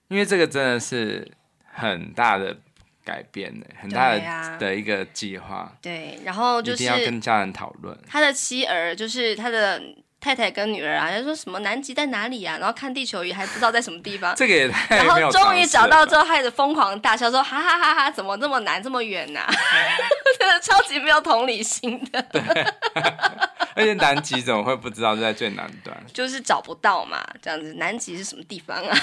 [0.07, 1.29] 因为这个真的是
[1.73, 2.55] 很大的
[3.03, 5.71] 改变呢，很大的的一个计划。
[5.81, 7.97] 对，然后就是一定要跟家人讨论。
[8.07, 9.81] 他的妻儿就是他的
[10.19, 12.57] 太太跟女儿啊，就说什么南极在哪里啊？
[12.57, 14.35] 然后看地球仪还不知道在什么地方。
[14.35, 18.11] 这个也太然后终于找到之后，开始疯狂大笑说：“哈哈哈哈！
[18.11, 19.53] 怎么这么难，这么远呐、啊？
[20.44, 22.42] 真的超级没有同理心的。” 对。
[23.74, 25.96] 而且南极怎么会不知道是在最南端？
[26.12, 27.74] 就是找不到嘛，这样子。
[27.74, 28.98] 南极是什么地方啊？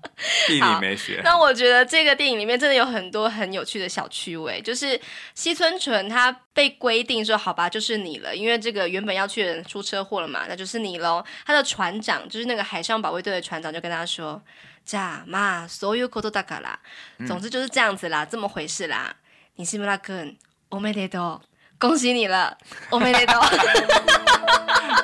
[0.47, 1.19] 地理没学。
[1.23, 4.99] 那我觉得这个电影里面真的有很多很有趣的小趣味，就是
[5.36, 11.23] 西村纯他被规定说好吧，就是你了，因为这个原本要去的人出车祸了嘛，那就是你喽。
[11.45, 19.15] 他的船长就是那个海上保卫队的船长就跟他说：“这样嘛，所有ことだから，总之就是这样子啦，这么回事啦。
[19.56, 20.36] 你是不是那个？
[20.69, 21.41] おめでとう，
[21.77, 22.58] 恭喜你了，
[22.91, 23.41] おめでとう。”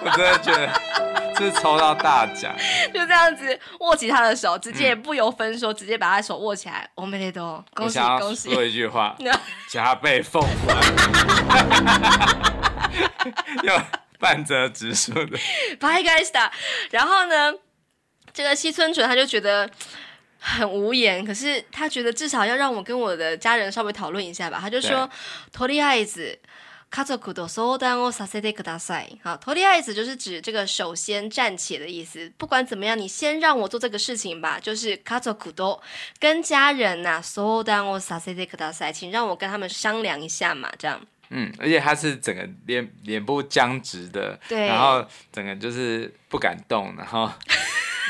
[0.01, 0.71] 我真的觉得
[1.35, 2.55] 这是抽到大奖，
[2.93, 6.89] 就这样子握起他的手，直接也不由分说，嗯、直接把他的手握起来。
[6.95, 8.53] おめでとう，恭喜恭喜！
[8.53, 9.17] 说一句话，
[9.69, 10.81] 加倍奉还，
[13.63, 13.81] 又
[14.19, 15.37] 半折直树的。
[15.79, 16.49] バイガイスタ。
[16.91, 17.53] 然后呢，
[18.33, 19.69] 这个西村纯他就觉得
[20.41, 24.59] 很无言，可是他觉得至少要让我跟我的家人稍微讨论一下吧。
[24.61, 25.09] 他就说，
[25.51, 26.39] とりあえず。
[26.89, 29.19] 家族的相谈をさせてください。
[29.21, 32.31] 好，とりあえず就是指这个首先暂且的意思。
[32.37, 34.57] 不管怎么样，你先让我做这个事情吧。
[34.57, 35.79] 就是家族的
[36.17, 41.01] 跟家人呐、啊，相谈をさせてください，请让我跟他们商量一下嘛，这样。
[41.29, 47.29] 嗯，而且他是整个脸脸部僵直的，对，然后整个就是不敢动，然后。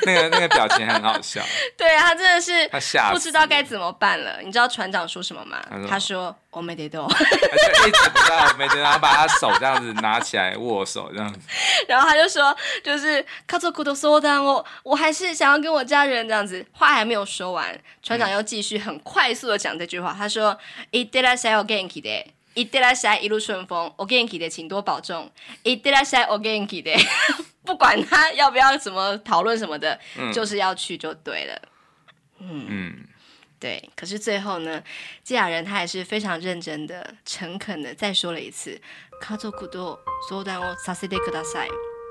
[0.06, 1.42] 那个那个表情很好笑，
[1.76, 4.40] 对啊，他真的是他吓，不知道该怎么办了。
[4.44, 5.60] 你知道船长说什么吗？
[5.90, 11.40] 他说：“我没得动。”他就一直不知道我没得动，然后把他手这样子拿起来握手这样子。
[11.88, 20.16] 然后他就说：“就是家族的相谈，我我还是想要跟我家人这样子。”话还没有说完，船长又继续很快速的讲这句话。
[20.18, 20.58] 他说：“
[20.92, 23.94] いってらっしゃいお元気で。”いってらっしゃい，一路顺风。
[23.98, 25.30] お元気で，请多保重。
[25.64, 26.98] いってらっしゃい，お元気で。
[27.66, 31.62] 不管他要不要什么讨论什么的，嗯、就是要去就对了。
[32.40, 33.08] 嗯嗯，
[33.60, 33.90] 对。
[33.96, 34.84] 可是最后呢，
[35.24, 38.80] 堺雅人他还是非常认真的、诚恳的再说了一次。
[39.20, 39.98] 家族と
[40.30, 41.70] 相谈をさせてください。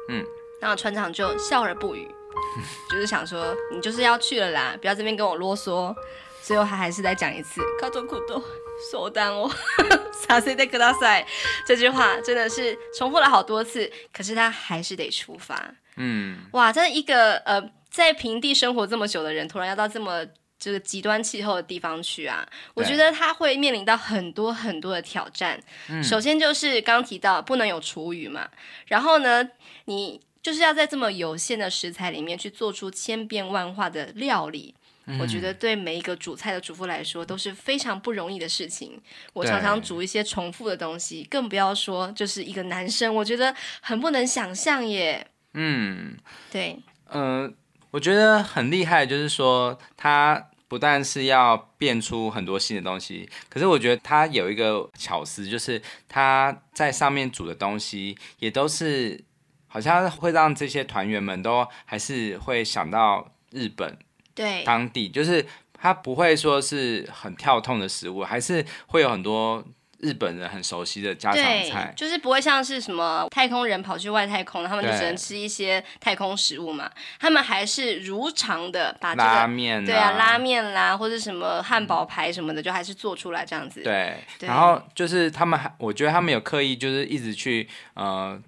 [0.09, 0.25] 嗯，
[0.61, 2.09] 然后船长就笑而不语，
[2.91, 5.95] 就是想说你就是要去了啦，不要这边跟我啰嗦。
[6.43, 7.61] 最后他还是再讲一次。
[7.81, 8.43] 家族と
[8.91, 9.51] 相谈を
[10.13, 11.27] させてください。
[11.67, 15.75] 这句话真的是重复了好多次，可是他还是得出发。
[15.97, 20.27] 嗯，哇，这一个呃，在平地生活这么久的人，突然要到这么
[20.59, 25.59] 这个极端气候的地方去啊，我觉得他会面临到很多很多的挑战。
[25.89, 28.49] 嗯，首先就是刚刚提到不能有厨余嘛，
[28.87, 29.49] 然后呢，
[29.87, 34.75] 你就是要在这么有限的食材里面去做出千变万化的料理。
[35.20, 39.02] 我觉得对每一个煮菜的主妇来说都是非常不容易的事情。
[39.34, 45.28] 我常常煮一些重复的东西，更不要说就是一个男生，我觉得很不能想象耶。
[45.54, 46.16] 嗯，
[46.52, 47.54] 对，嗯、呃，
[47.92, 59.22] 我觉得很厉害，就是说他不但是要变出很多新的东西，可是我觉得他有一个巧思，就是他在上面煮的东西也都是
[59.68, 63.98] 好像会让这些团员们都还是会想到日本。
[64.34, 69.64] 对，当地就是它不会说是很跳痛的食物，还是会有很多
[70.00, 76.90] 日本人很熟悉的家常菜，就是不会像是什么太空人跑去外太空，他们就只能吃一些太空食物嘛，
[77.20, 83.84] 他们还是如常的把这个拉面，对啊，拉面啦，或者什么汉堡排什么的，就还是做出来这样子。
[83.84, 88.40] 对，对然后就是他们还，我觉得他们有刻意就是一直去，呃，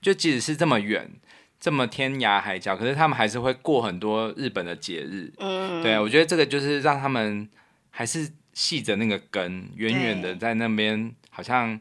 [0.00, 1.10] 就即使是这么远。
[1.60, 5.30] 这么天涯海角，可是他们还是会过很多日本的节日。
[5.36, 7.46] 嗯，对，我觉得这个就是让他们
[7.90, 11.78] 还是系着那个根，远远的在那边，好像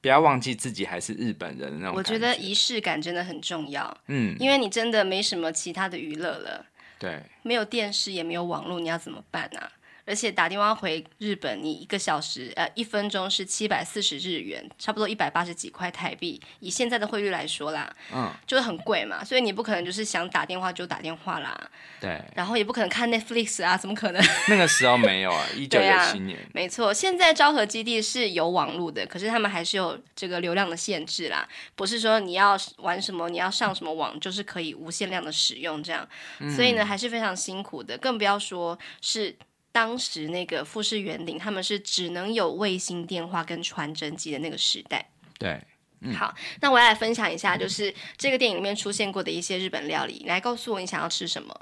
[0.00, 1.94] 不要忘记自己还是日本人那种。
[1.94, 3.96] 我觉得仪式感真的很重要。
[4.08, 6.66] 嗯，因为你真的没什么其他的娱乐了。
[6.98, 9.70] 对，没有电视，也没有网络，你要怎么办呢、啊？
[10.04, 16.40] 而且打电话回日本，你一个小时呃一分钟是七百四十日元，差不多一百八十几块台币。
[16.60, 21.70] 以现在的汇率来说啦，嗯，就是很贵嘛，所以你不可能就是想打电话就打电话啦。
[22.00, 24.22] 对，然后也不可能看 Netflix 啊，怎么可能？
[24.48, 26.38] 那个时候没有啊， 一九九七年。
[26.52, 36.08] 没错，现在昭和基地是有网络的，可是他们还是有这个流量的限制啦，不是说你要玩什么，你要上什么网就是可以无限量的使用这样。
[36.38, 39.36] 嗯，所以呢，还是非常辛苦的，更不要说是。
[39.72, 45.08] 当时那个富士园顶，他们是只能有卫星电话跟传真机的那个时代。
[45.38, 45.60] 对，
[46.00, 51.54] 嗯、好，那我要来分享一下，就是这个电影里面出现过的一些日本料理，来告诉我你想要吃什么。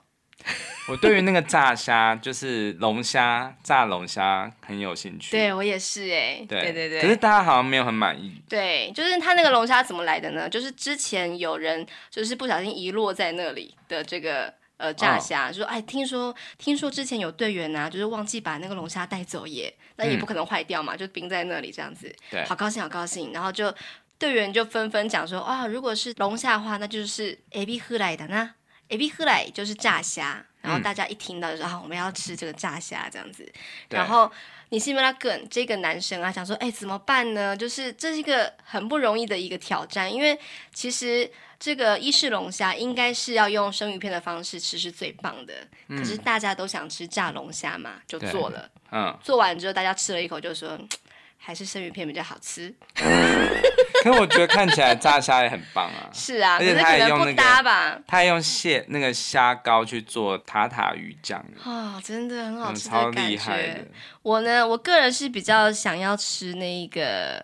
[0.89, 5.33] 我对于那个炸虾，就是龙虾炸龙虾很有兴趣。
[5.33, 7.03] 对我也是哎，对，对对对。
[7.03, 8.41] 可是大家好像没有很满意。
[8.49, 10.49] 对，就是他那个龙虾怎么来的呢？
[10.49, 14.55] 就是之前有人就是不小心遗落在那里的这个。
[14.78, 15.52] 呃，炸虾、oh.
[15.54, 22.14] 就说，哎，听说听说之前有队员呐、啊，就是忘记把那个龙虾带走耶，那也不可能坏掉嘛，嗯、就冰在那里这样子。
[22.30, 23.32] 对，好高兴，好高兴。
[23.32, 23.74] 然后就
[24.18, 28.50] 队员就纷纷讲说，啊，如果是龙虾的话，那就是エビフライだな，
[28.90, 30.46] エビフライ就是炸虾。
[30.62, 33.46] 然 然后大家一听到就说、嗯、啊，我们要吃这个炸虾这样子。
[33.90, 34.32] 然后
[34.70, 37.56] 你西姆拉根这个男生啊，想说，哎，怎么办呢？
[37.56, 40.40] 就是这是一个很不容易的一个挑战，因为
[40.74, 45.55] 其实 这个伊式龙虾应该是要用生鱼片的方式吃是最棒的，
[45.89, 48.69] 嗯、可是大家都想吃炸龙虾嘛，就做了。
[48.91, 50.79] 嗯，做完之后大家吃了一口就说。
[51.41, 52.75] 还是生鱼片比较好吃，
[54.03, 56.11] 可我觉得看起来炸虾也很棒啊。
[56.13, 57.35] 是啊，而且他也用那个，
[58.07, 61.43] 他还用蟹那个虾膏去做塔塔鱼酱。
[61.65, 63.87] 哦，真的很好吃，超厉害的。
[64.23, 67.43] 我呢，我个人是比较想要吃那个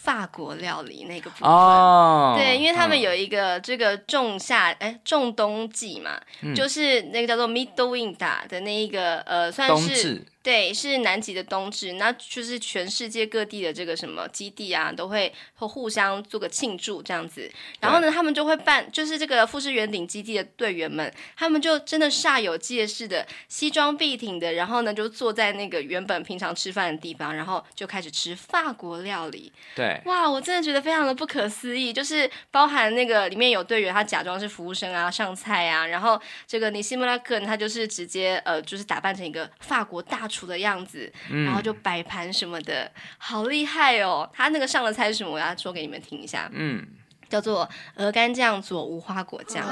[0.00, 1.50] 法国料理那个部分。
[1.50, 10.24] 哦，对，因为他们有一个这个仲夏哎仲冬季嘛，嗯、就是那个叫做 Midwinter 的那一个呃，算是。
[10.42, 17.50] 对，是南极的冬至，那就是全世界各地的这个什么基地啊，都会会互相做个庆祝这样子。
[17.80, 29.52] 然后呢，他们就会办，就是这个富士圆顶基地的队员们，他们就真的煞有介事的西装笔挺的，然后呢就坐在那个原本平常吃饭的地方，然后就开始吃法国料理。
[29.74, 40.48] 对，哇，我真的觉得非常的不可思议，就是包含那个里面有队员，他假装是服务生啊，上菜啊，然后这个尼西莫拉克他就是直接呃，就是打扮成一个法国大厨。
[40.48, 44.26] 的样子，然后就摆盘什么的，嗯、好厉害哦！
[44.32, 45.30] 他那个上的菜是什么？
[45.30, 46.48] 我要说给你们听一下。
[46.54, 46.86] 嗯，
[47.28, 49.62] 叫做鹅肝酱佐无花果酱，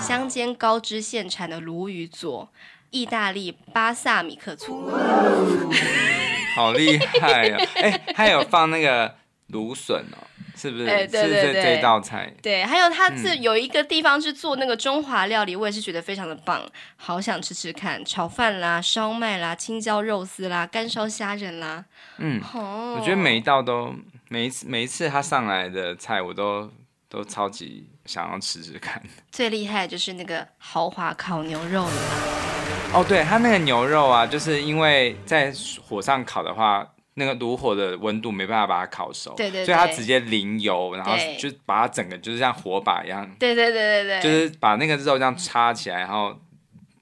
[0.00, 2.50] 香煎高知县产的鲈鱼佐
[2.88, 4.90] 意大利巴萨米克醋，
[6.54, 7.68] 好厉害哦！
[7.74, 9.16] 哎，还有放那个
[9.48, 10.24] 芦笋哦。
[10.56, 10.86] 是不是？
[10.86, 12.32] 哎，对对对，这道菜。
[12.42, 16.62] 对，还有它是有一个地方是做那个中华料理，嗯、我也是觉得非常的棒，
[16.96, 21.84] 好想吃吃看，炒饭啦、烧麦啦、青椒肉丝啦、干烧虾仁啦。
[22.16, 23.94] 嗯，哦、我觉得每一道都
[24.28, 26.70] 每一次每一次他上来的菜，我都
[27.08, 29.02] 都超级想要吃吃看。
[29.30, 31.92] 最厉害的就是那个豪华烤牛肉了。
[32.94, 35.52] 哦，对，它那个牛肉啊，就是因为在
[35.86, 36.86] 火上烤的话。
[37.18, 46.38] 那个炉火的温度没办法把它烤熟，对对对，所以它直接淋油，然后就把它整个就是像火把一样，对对对对对，就是把那个肉这样插起来，然后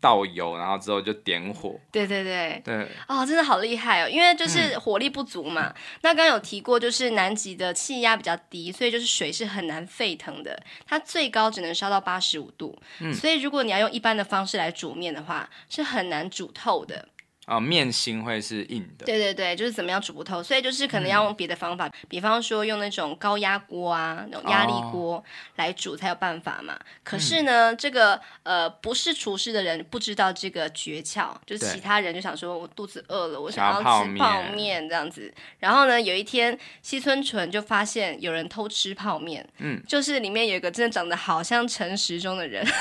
[0.00, 5.66] 倒油，然后之后就点火，对对对对，哦，真的好厉害哦，因为就是火力不足嘛。
[5.66, 17.08] 嗯、那刚刚有提过，就是南极的气压比较低，所以就是水是很难沸腾的，它最高只能烧到八十五度，嗯、所以如果你要用一般的方式来煮面的话，是很难煮透的。
[17.46, 19.04] 啊、哦，面心会是硬的。
[19.04, 25.22] 对对对，就是怎么样煮不透，所以就是可能要用别的方法，嗯、比方说用那种高压锅啊，那种压力锅
[25.56, 26.74] 来煮才有办法嘛。
[26.74, 35.32] 哦、可是呢，嗯、这个呃不是厨师的人不知道这个诀窍，就是其他人就想说我肚子饿了，我想要吃泡面这样子。
[35.58, 42.66] 然后呢，有一天西村淳就发现有人偷吃泡面，嗯，就是里面有一个真的长得好像陈时中的人。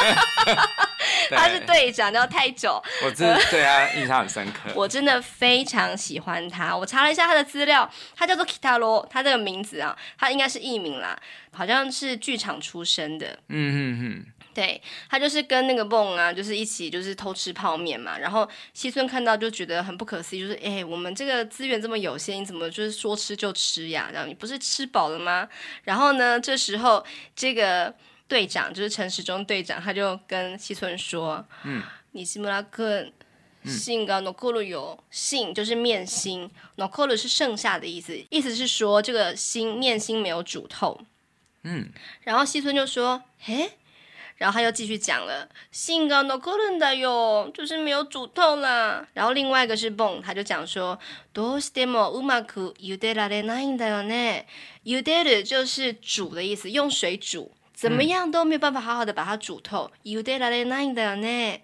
[1.30, 2.82] 他是队长，叫太久。
[3.04, 4.70] 我真的 对他印象很深刻。
[4.74, 6.76] 我真的非常喜欢他。
[6.76, 11.18] 我查了一下他的资料，他叫做 Kitaro，他这个名字啊，他应该是艺名啦，
[11.52, 13.38] 好像是剧场出身的。
[13.48, 18.16] 嗯嗯嗯，对，他就是跟那个梦啊，就是一起就是偷吃泡面嘛。
[18.18, 24.08] 然后西村看到就觉得很不可思议，就是哎、欸，我们这个资源这么有限，你怎么就是说吃就吃呀？
[24.10, 25.48] 这样你不是吃饱了吗？
[25.84, 27.94] 然后呢，这时候这个。
[28.30, 31.82] 队长就是陈时中队长，他就跟西村说：“嗯，
[32.12, 33.04] 你西姆拉克
[33.65, 40.99] 信个 nokuru 有信，就是面心 nokuru 是剩下的意思，意思是说这个心面心没有煮透。
[41.63, 41.89] 嗯，
[42.21, 43.71] 然后西村就说：嘿，
[44.37, 49.07] 然后他又继续讲了，信个 nokuru 的哟，就是没有煮透啦。
[49.13, 50.99] 然后另外一个是蹦，他就讲说：
[51.33, 54.45] どうしてもうまく茹でられないんだよね。
[54.83, 59.91] 茹でる就是煮的意思，用水煮。”怎么样都没有办法好好的把它煮透。
[60.03, 61.59] 茹でられないんだよね。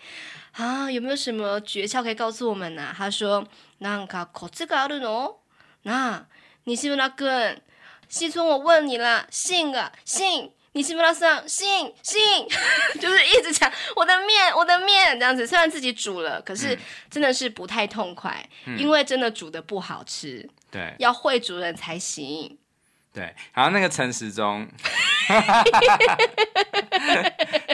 [0.56, 2.93] 啊，有没有什么诀窍可以告诉我们呢？
[2.95, 3.45] 他说：
[3.80, 5.36] なんかコツがあるの？
[5.84, 6.26] 那
[6.66, 7.62] 西村君，
[8.10, 12.47] 西村，我问你啦，信啊信，西村さん信信，
[12.99, 15.47] 就是一直讲我的面，我的面这样子。
[15.47, 16.78] 虽然自己煮了，可是
[17.10, 20.47] 真的是不太痛快，嗯、因为真的煮得不好吃。
[20.70, 22.58] 对，要会煮人才行。
[23.16, 24.66] 对，然后那个陈时中，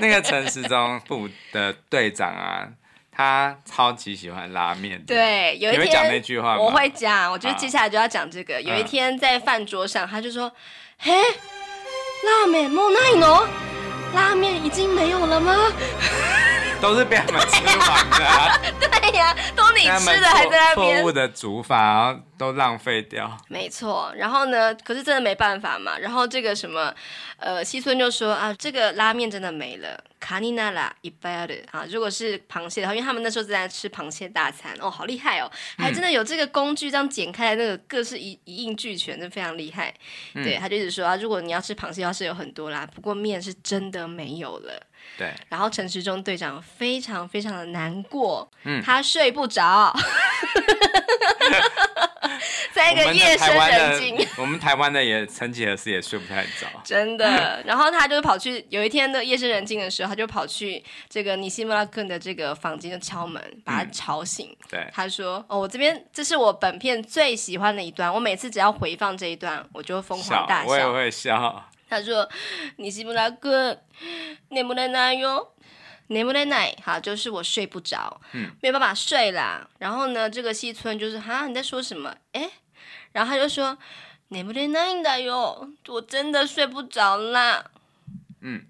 [0.01, 2.67] 那个陈时中部的队长啊，
[3.11, 4.99] 他超级喜欢拉面。
[5.05, 6.61] 对，有一天你会讲那句话吗？
[6.61, 8.55] 我会讲，我觉得接下来就要讲这个。
[8.55, 13.47] 好有一天在饭桌上，他就说：“嘿，拉面もうないの？
[14.15, 15.71] 拉面已经没有了吗？”
[16.83, 23.39] 都是被他们吃完的、啊， 对呀、啊，都你吃的还在那边错误的煮法，然后都浪费掉。
[23.47, 24.74] 没错，然后呢？
[24.74, 25.97] 可是真的没办法嘛。
[25.97, 26.93] 然后这个什么，
[27.37, 29.97] 呃，西村就说啊，这个拉面真的没了。
[30.18, 39.95] 卡尼娜拉一百的啊，如果是螃蟹的话，因为他们那时候正在吃螃蟹大餐哦，好厉害哦，还真的有这个工具，这样剪开来那个各式一一应俱全，真非常厉害。
[40.35, 44.83] 嗯、对，他就一直说啊，如果你要吃螃蟹，要是有很多啦，不过面是真的没有了。
[45.18, 49.94] 对，然后陈时中队长非常非常的难过，嗯，他睡不着。
[52.72, 57.62] 在一个夜深人静，我们台湾的也曾几何时也睡不太着，真的。
[57.66, 64.48] 然后他就跑去，有一天的夜深人静的时候，他就跑去这个尼西莫拉克的这个房间就敲门，把他吵醒。
[64.48, 70.70] 嗯、对，他说：“哦，我这边这是我本片最喜欢的一段，我每次只要回放这一段，我就会疯狂大笑。
[70.70, 73.80] 我也会笑。”他说：“尼西莫拉克，
[74.49, 75.53] 眠れないよ。”
[76.09, 79.69] 眠れない，好，就是我睡不着，嗯，没有办法睡啦。
[79.78, 82.15] 然后呢，这个西村就是哈，你在说什么？
[82.32, 82.49] 哎，
[83.11, 83.78] 然后他就说
[84.30, 87.65] 眠れないんだよ，我真的睡不着啦。
[88.39, 88.65] 嗯，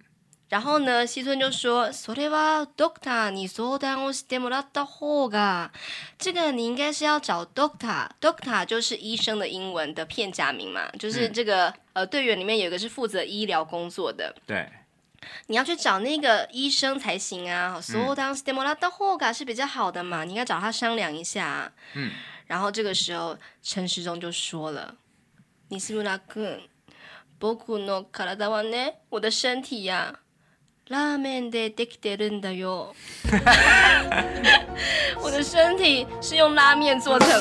[0.52, 5.72] 然后呢，西村就说，それはドクターに相谈をしてもらった方が，
[6.18, 14.70] 这个你应该是要找 doctor，doctor 就是医生的英文的片假名嘛，就是这个、嗯、呃队员里面有一个是负责医疗工作的，对。
[15.48, 21.74] 你要去找那个医生才行啊，相谈してもらった方が是比较好的嘛，你应该找他商量一下。
[21.96, 22.12] 嗯，
[22.46, 24.96] 然后这个时候陈时中就说了：“
[25.72, 26.62] 西村君，
[27.40, 30.20] 仆の体はね，我的身体呀、啊，
[30.90, 32.96] 拉面でできてるんだよ。
[35.22, 37.34] 我的身体是用拉面做成的。”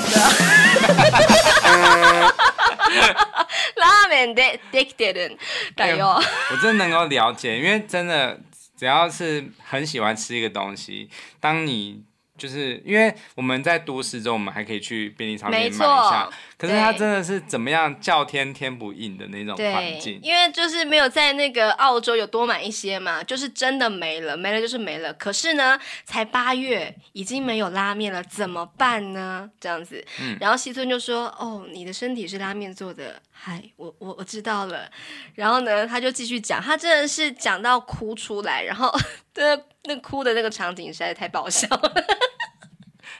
[3.76, 5.38] 拉面でできてるん
[5.76, 6.20] だよ。
[6.50, 8.40] 我真的能够了解，因为真的
[8.76, 11.08] 只要是很喜欢吃一个东西，
[11.40, 12.02] 当你。
[12.38, 16.28] 就是因为我们在都市中，我们还可以去便利商店买一下。
[16.61, 20.19] 可是他真的是怎么样叫天天不应的那种环境。
[20.21, 25.11] 因为就是没有在那个澳洲有多买一些嘛，就是真的没了，没了就是没了。
[25.15, 29.49] 可是呢，才八月，已经没有拉面了，怎么办呢？
[29.59, 34.87] 这样子，嗯、然后西村就说：“哦，你的身体是拉面做的，嗨，我我我知道了。”
[35.33, 38.95] 然后呢，他就继续讲，他真的是讲到哭出来，然后
[39.33, 42.05] 对那哭的那个场景实在太爆笑了。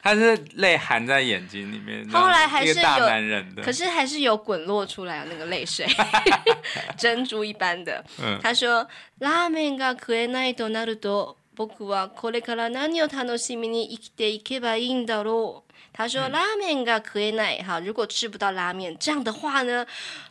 [0.03, 5.87] 他是泪含在眼睛里面，后来还是有大男人的，可是还是有滚落出来那个泪水，
[6.97, 8.05] 珍珠一般的。
[8.21, 8.87] 嗯、他说：“
[9.21, 19.87] 拉面が食えないとなると、 ”仆はこれから何を楽しみに生きていけばいいんだろう。”他说：“拉面が食えない，哈，如果吃不到拉面，这样的话呢？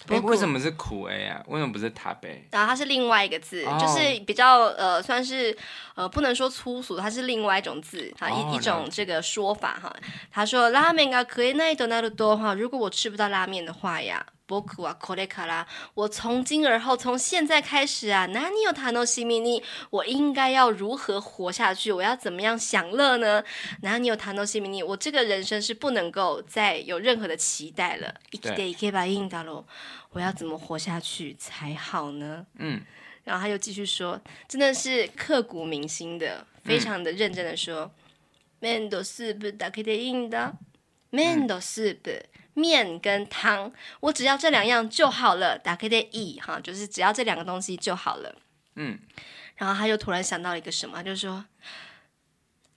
[0.07, 1.43] 哎，为什么是苦 A 啊？
[1.47, 2.47] 为什么不是塔贝？
[2.51, 5.57] 然后它是另外一个字，哦、就是比较呃，算是
[5.95, 9.91] 呃，不能说粗俗，它是另外一种字，哈，一、哦、一种这个说法哈。
[10.32, 21.91] 他说：拉面が食えないとなると，哈，如果我吃不到拉面的话呀。” 仆はこれから，我从今而后，从现在开始啊，何を楽しみに，我应该要如何活下去？
[21.91, 23.43] 我要怎么样享乐呢？
[23.82, 28.13] 何を楽しみに，我这个人生是不能够再有任何的期待了。
[28.32, 29.66] 生きていけばいいんだろう，
[30.11, 32.45] 我要怎么活下去才好呢？
[32.59, 32.82] 嗯，
[33.24, 37.89] 然后他又继续说，真的是刻骨铭心的，非常的认真的说，
[38.61, 40.51] 麺とスープだけでいいんだ，
[41.11, 42.26] 麺とスープ。
[42.55, 45.59] 面跟汤，我只要这两样就好了。
[45.59, 48.34] 打开的 e 哈，就是只要这两个东西就好了。
[48.76, 48.98] 嗯，
[49.57, 51.44] 然后他就突然想到一个什么，就说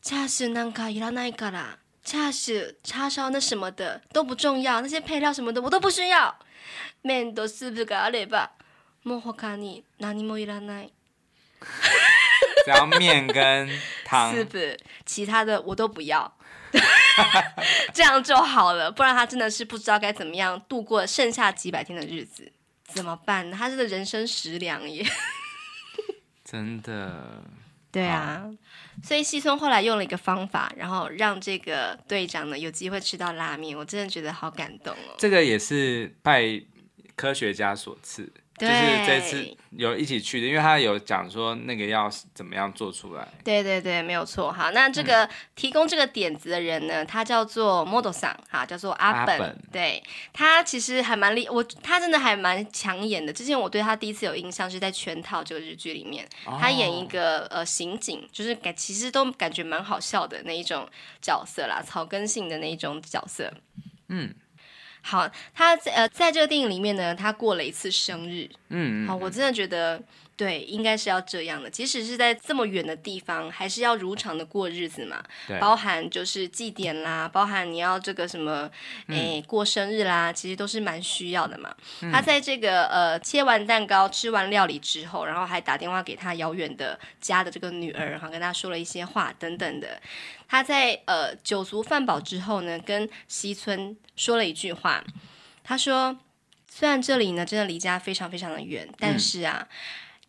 [0.01, 6.38] 恰是那个伊拉那一个啦，恰是叉烧那什么的都不重要，那些配料什么的我都不需要。
[7.01, 8.51] 面都是不个阿里吧，
[9.01, 10.89] 莫霍卡尼那尼莫伊拉奈。
[12.65, 13.69] 只要面跟
[14.05, 14.57] 汤， 是不？
[15.05, 16.38] 其他的我都不要。
[17.93, 22.51] 这样就好了，不然他真的是不知道该怎么样度过剩下几百天的日子，
[22.86, 23.49] 怎么办？
[23.51, 25.05] 他是人生食粮耶，
[26.43, 27.43] 真的。
[27.91, 28.49] 对啊，
[29.03, 35.13] 所以西村后来用了一个方法，然后让这个队长呢有机会吃到拉面，我真的觉得好感动哦。
[35.19, 36.59] 这个也是拜
[37.15, 38.34] 科学家所赐。
[38.56, 38.74] 就是
[39.06, 43.28] 这次有一起去的，因为他有讲说那个要怎么样做出来。
[43.43, 44.51] 对对对，没有错。
[44.51, 49.36] 好，那这个提供这个点子的人呢，他叫做 Model 桑，哈，叫做阿本。
[49.36, 53.34] 阿本对，他其实还蛮厉，我他真的还蛮抢眼的。
[53.34, 60.88] 之前我对他第一次有印象是在《圈套》这个日剧里面，哦、他演一个呃刑警，就是感其实都感觉蛮好笑的那一种
[61.20, 63.51] 角色啦，草根性的那一种角色。
[64.10, 64.34] 嗯。
[65.06, 68.49] 好，他在呃，在这个电影里面呢，他过了一次生日。
[68.70, 70.01] 嗯，好，我真的觉得，
[70.44, 71.70] 对，应该是要这样的。
[71.70, 75.24] 即使是在这么远的地方，还是要如常的过日子嘛。
[75.48, 78.70] 对，包含就是祭典啦，包含你要这个什么，
[79.08, 81.74] 哎、嗯，过生日啦，其实都是蛮需要的嘛。
[82.02, 90.02] 嗯、他在这个呃切完蛋糕、吃完料理之后，然后还打电话给他遥远的家的这个女儿，哈，跟他说了一些话等等的。
[90.50, 95.02] 他在呃酒足饭饱之后呢，跟西村说了一句话，
[95.64, 96.20] 他说。
[96.76, 99.68] 虽然这里呢真的离家非常非常的远，但是啊，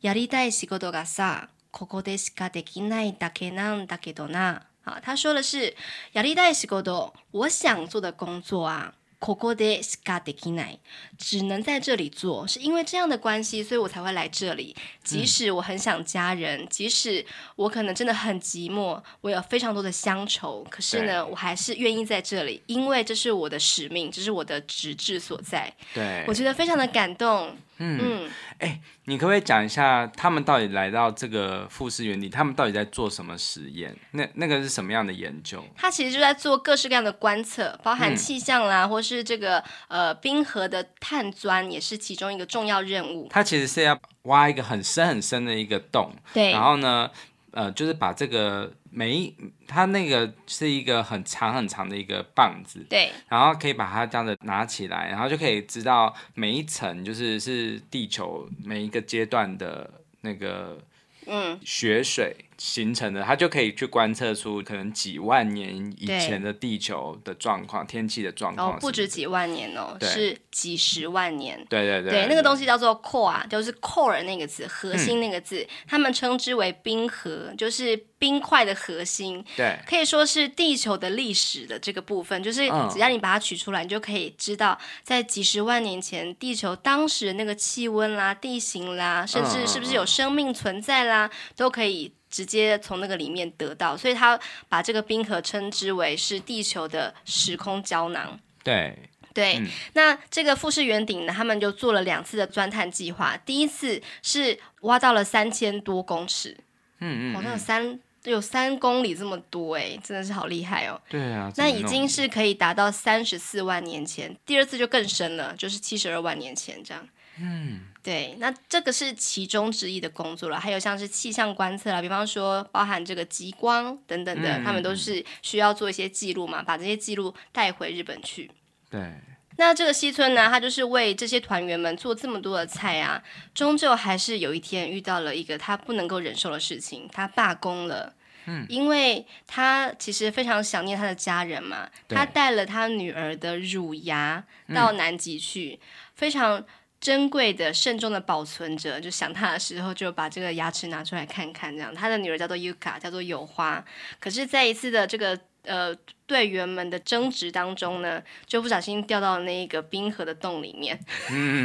[0.03, 4.63] やりたい仕事がさ、ここでしかできないだけなんだけどな。
[4.85, 5.75] 啊，他说的是
[6.13, 8.93] やりたい仕事，我想做的工作啊。
[9.21, 10.79] ここでしかできない，
[11.17, 14.73] 只能在这里做，是因为这样的关系，所以我才会来这里。
[15.03, 17.25] 即使我很想家人，嗯、即使
[17.57, 25.73] 我可能真的很寂寞，我有非常多的乡愁，可是呢，我还是愿意在这里，因为这是我的使命，这是我的职志所在。
[25.93, 27.57] 对，我觉得非常的感动。
[27.81, 33.96] 嗯，哎、 欸，你可不可以讲一下他们到底来到这个富士原地，他们到底在做什么实验？
[34.12, 35.62] 那那个是什么样的研究？
[35.76, 43.28] 他其实就在做各式各样的观测，包含气象啦，嗯、或是这个呃冰河的探钻，也是其中一个重要任务。
[43.30, 47.10] 他其实是要挖一个很深很深的一个洞，对，然后呢，
[47.54, 48.70] 呃，就是把这个。
[48.96, 49.34] 每一，
[49.66, 59.90] 它那个是一个很长很长的一个棒子，对，然后可以把它这样子拿起来，然后就可以知道每一层就是是地球每一个阶段的
[60.20, 60.78] 那个
[61.26, 62.36] 嗯雪水。
[62.64, 68.72] 形成的，它就可以去观测出可能几万年以前的地球的状况、天气的状况。
[68.72, 71.62] 哦，不止几万年哦，是几十万年。
[71.68, 79.44] 对对对，对，那个东西叫做 core，就是 core 那个字，核心那个字，嗯、他们称之为冰核，就是冰块的核心。
[79.54, 92.10] 对，可以说是地球的历史的这个部分，就是只要你把它取出来，你就可以知道在几十万年前地球当时的那个气温啦、地形啦，甚至是不是有生命存在啦，都可以。
[92.34, 94.36] 直接从那个里面得到，所以他
[94.68, 98.36] 把这个冰河称之为是地球的时空胶囊。
[98.64, 98.98] 对
[99.32, 103.36] 对，嗯、那这个富士圆顶呢，他们就做了两次的钻探计划。
[103.36, 106.56] 第一次是挖到了三千多公尺，
[106.98, 111.00] 嗯嗯，好像有三有三公里这么多，哎，真的是好厉害哦。
[111.08, 114.36] 对啊，那已经是可以达到三十四万年前。
[114.44, 117.08] 第二次就更深了，就是七十二万年前这样。
[117.38, 128.50] 嗯，对，那这个是其中之一的工作了，还有像是气象观测啦，比方说包含这个极光等等的，嗯、他们都是需要做一些记录嘛，把这些记录带回日本去。
[128.90, 129.14] 对，
[129.56, 133.22] 那这个西村呢，他就是为这些团员们做这么多的菜啊，
[133.54, 138.12] 终究还是有一天遇到了一个他不能够忍受的事情，他罢工了。
[138.44, 144.44] 嗯，因为他其实非常想念他的家人嘛，他带了他女儿的乳牙
[144.74, 146.62] 到南极去，嗯、非常。
[147.04, 151.94] 珍贵的、慎重的保存着，就想他的时候就把这个牙齿拿出来看看，这样。
[151.94, 153.84] 他的女儿叫做 Yuka，叫做有花。
[154.18, 155.94] 可是，在一次的这个呃
[156.26, 160.98] 队员们的争执当中呢，就不小心掉到了那一个冰河的洞里面。
[161.30, 161.62] 嗯，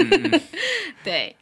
[1.06, 1.34] 对，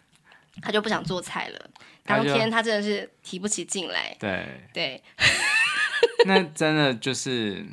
[0.62, 1.70] 他就不想做菜了。
[2.06, 4.16] 当天他真的是提不起劲来。
[4.20, 5.26] 对对，对
[6.28, 7.66] 那真的就是。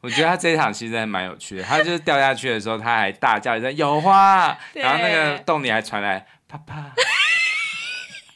[0.00, 6.92] 我觉得他这一场其实还蛮有趣的，他就是掉下去的时候，他还大叫一声“有花 ”，然后那个洞里还传来啪啪，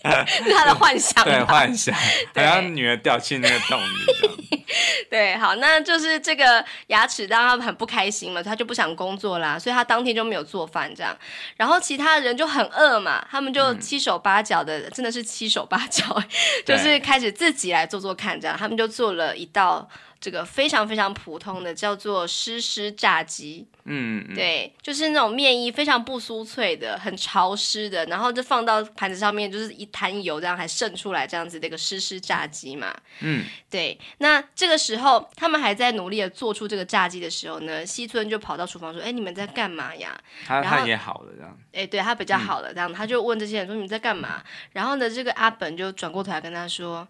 [0.26, 4.64] 是他的幻想， 对幻想，好像女儿掉进那个洞里。
[5.08, 11.16] 对，好，那就是这个牙齿让他很不开心嘛，他就不想工作啦，所以他当天就没有做饭这样。
[11.56, 16.20] 然后其他人就很饿嘛，他们就七手八脚的，嗯、真的是七手八脚，
[16.66, 18.56] 就是开始自己来做做看这样。
[18.58, 19.88] 他们就做了一道。
[20.22, 33.98] 这个非常非常普通的叫做湿湿炸鸡，嗯，对，就是那种面衣非常不酥脆的，很潮湿的，然后就放到盘子上面，就是一滩油这样还渗出来这样子的一个湿湿炸鸡嘛，嗯，对。
[34.18, 40.16] 那这个时候他们还在努力的做出这个炸鸡的时候呢，西村就跑到厨房说：“哎，你们在干嘛呀？”
[40.46, 47.08] 他然后他也好了这样，哎，对他比较好了这样，嗯、他就问这些人说：“你们在干嘛？”然后呢，这个阿本就转过头来跟他说：“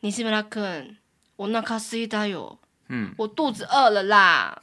[0.00, 0.96] 你是不是肯？”
[1.36, 2.58] 我那卡西达哟，
[2.88, 4.58] 嗯，我肚子饿了啦，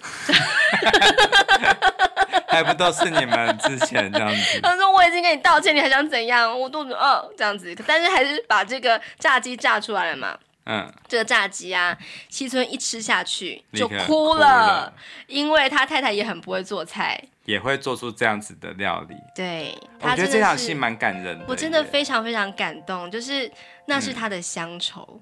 [2.48, 4.60] 还不都是你们之前这样子？
[4.62, 6.60] 他说我已经跟你道歉，你还想怎样？
[6.60, 10.38] 我肚子饿这样子，但是还是把这个炸鸡炸出来了嘛。
[10.66, 11.96] 嗯，这个炸鸡啊，
[12.30, 14.94] 西村一吃下去就哭了，哭了，
[15.28, 19.16] 因为他太太也很不会做菜，也会做出这样子的料理。
[19.36, 23.52] 对，我觉得这场戏蛮感人的，我真的非常非常感动，就是
[23.88, 25.06] 那是他的乡愁。
[25.12, 25.20] 嗯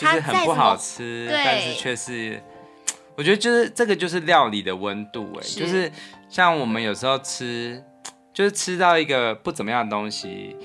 [0.00, 2.40] 就是很不好吃，但是却是，
[3.16, 5.92] 我觉得就是这个就是料理的温度哎，是就是
[6.28, 7.82] 像我们有时候吃，
[8.32, 10.56] 就是吃到一个不怎么样的东西，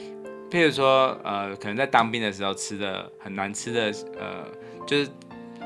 [0.50, 4.48] 譬譬如说，呃，可能在当兵的时候吃的很难吃的，呃，
[4.88, 5.10] 就是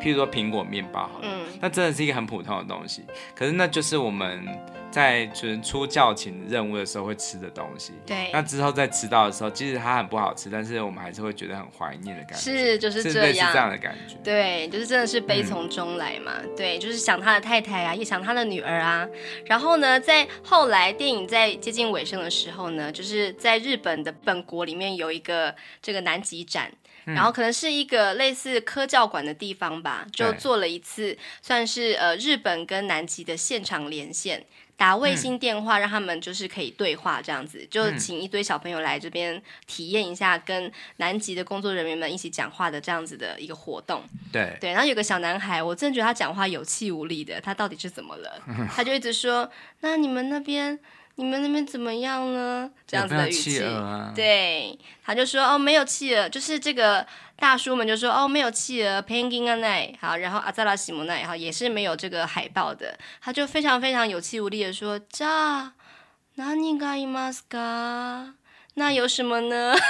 [0.02, 3.04] 譬如说苹果面包好了，嗯，那真的是一个很普通的东西，
[3.36, 4.47] 可是那就是我们。
[4.91, 8.32] 在就是出教勤任务的时候会吃的东西，对。
[8.34, 12.38] 那之后再吃到的时候，即使它很不好吃，但是我们还是会觉得很怀念的感觉。
[12.38, 14.16] 是，就是这样，是这样的感觉。
[14.24, 16.38] 对，就是真的是悲从中来嘛。
[16.41, 19.08] 嗯、对，就是想他的太太啊，也想他的女儿啊。
[19.45, 26.72] 然后呢，在后来电影在接近尾声的时候呢，就是在日本的本国里面有一个这个南极展。
[27.14, 34.45] 然后可能是一个类似科教馆的地方吧，就做了一次算是呃日本跟南极的现场连线，
[34.76, 44.03] 打卫星电话让他们就是可以对话这样子，就请一堆小朋友来这边体验一下跟南极的工作人员们一起讲话的这样子的一个活动。
[44.32, 48.41] 对对，然后有个小男孩，我真的觉得他讲话有气无力的，他到底是怎么了？
[48.74, 49.49] 他就一直说
[49.82, 50.80] ：“那你们那边？”
[51.18, 52.68] 你们那边怎么样呢？
[52.87, 57.07] 这样子的语气，啊、对，他就说哦，没有企鹅，就是这个
[57.37, 65.24] 大叔们就说哦，没有企鹅，penguin がない，好，然后阿扎拉西姆奈，好，也是没有这个海豹的，他就非常非常有气无力的说，这
[66.37, 68.32] 何がいますか？
[68.74, 69.76] 那有什么呢？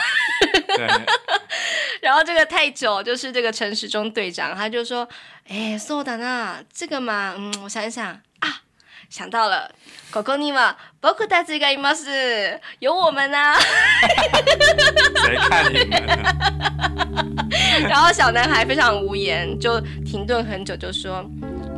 [0.76, 0.86] 对
[2.03, 5.09] 然后这个太久，就是这个陈时中队长，他就说，
[5.49, 8.20] 哎，そうだな，这个嘛，嗯，我想一想。
[9.11, 9.70] 想到了，
[10.12, 13.57] ここには仆たちがいます，有我们啊！
[15.24, 16.01] 谁看你们？
[17.88, 21.28] 然后小男孩非常无言，就停顿很久，就说：“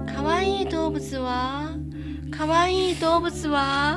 [0.07, 1.69] 可爱い动物は，
[2.31, 3.97] 可爱い动物は。”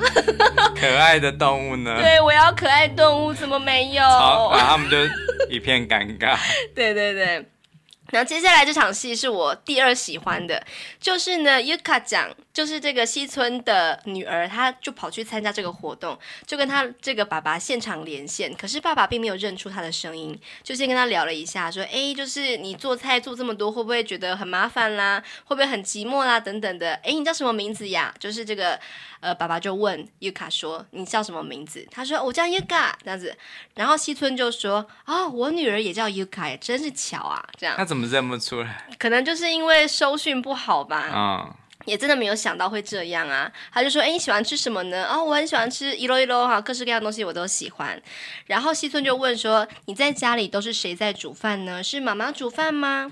[0.76, 1.96] 可爱的动物呢？
[2.02, 4.04] 对，我要可爱动物，怎么没有？
[4.04, 4.98] 好，然后他们就
[5.50, 6.38] 一片尴尬。
[6.76, 7.46] 对对对。
[8.12, 10.66] 然后接下来这场戏是我第二喜欢的，
[11.00, 25.23] 就是呢，Yuka 讲， 就是这个西村的女儿，她就跑去参加这个活动，就跟她这个爸爸现场连线，可是爸爸并没有认出她的声音，就先跟她聊了一下，说，哎，就是你做菜做这么多，会不会觉得很麻烦啦？
[25.45, 26.41] 会不会很寂寞啦？
[26.41, 28.15] 等等的，哎，你叫什么名字呀？
[28.19, 28.81] 就是这个。
[29.21, 33.35] 呃，爸爸就问 Yuka 说：“你叫什么名字？”他说：“我叫 Yuka。”这样子，
[33.75, 38.87] 然后西村就说：“啊、哦，我女儿也叫 Yuka，真是巧啊！”这样，他怎么认不出来？
[38.99, 40.99] 可能就是因为收讯不好吧。
[40.99, 43.52] 啊、哦，也真的没有想到会这样啊。
[43.72, 48.02] 他就说：“哎，你喜欢吃什么呢？”哦，我很喜欢吃いろいろ哈，各式各样的东西我都喜欢。
[48.48, 51.84] 然后西村就问说：“你在家里都是谁在煮饭呢？
[51.84, 53.12] 是妈妈煮饭吗？”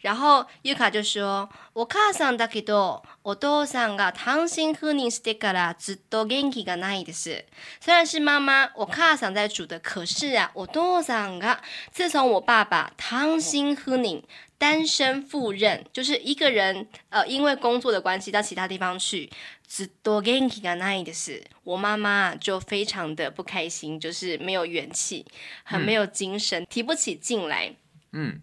[0.00, 7.44] 然后 Yuka 就说：“お母さんだけど。”お父さんが単身赴任してからずっと元気がないです。
[7.80, 11.58] 虽然是妈妈，我母さん在煮的，可是啊，我父さんが
[11.92, 14.22] 自从我爸爸単身赴任
[14.60, 19.30] 单身赴任，就是一个人呃，因为工作的关系到其他地方去，
[19.68, 21.42] ずっと元気がないです。
[21.64, 25.26] 我妈妈就非常的不开心，就是没有元气，
[25.64, 27.74] 很没有精神，嗯、提不起劲来。
[28.12, 28.40] 嗯，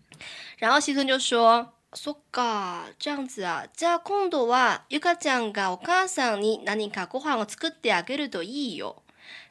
[0.57, 1.73] 然后西村就说。
[1.95, 3.67] そっか、这样子啊。
[3.77, 9.03] じゃあ今度はゆかちゃんがお母さんに何かご饭を作ってあげるといいよ。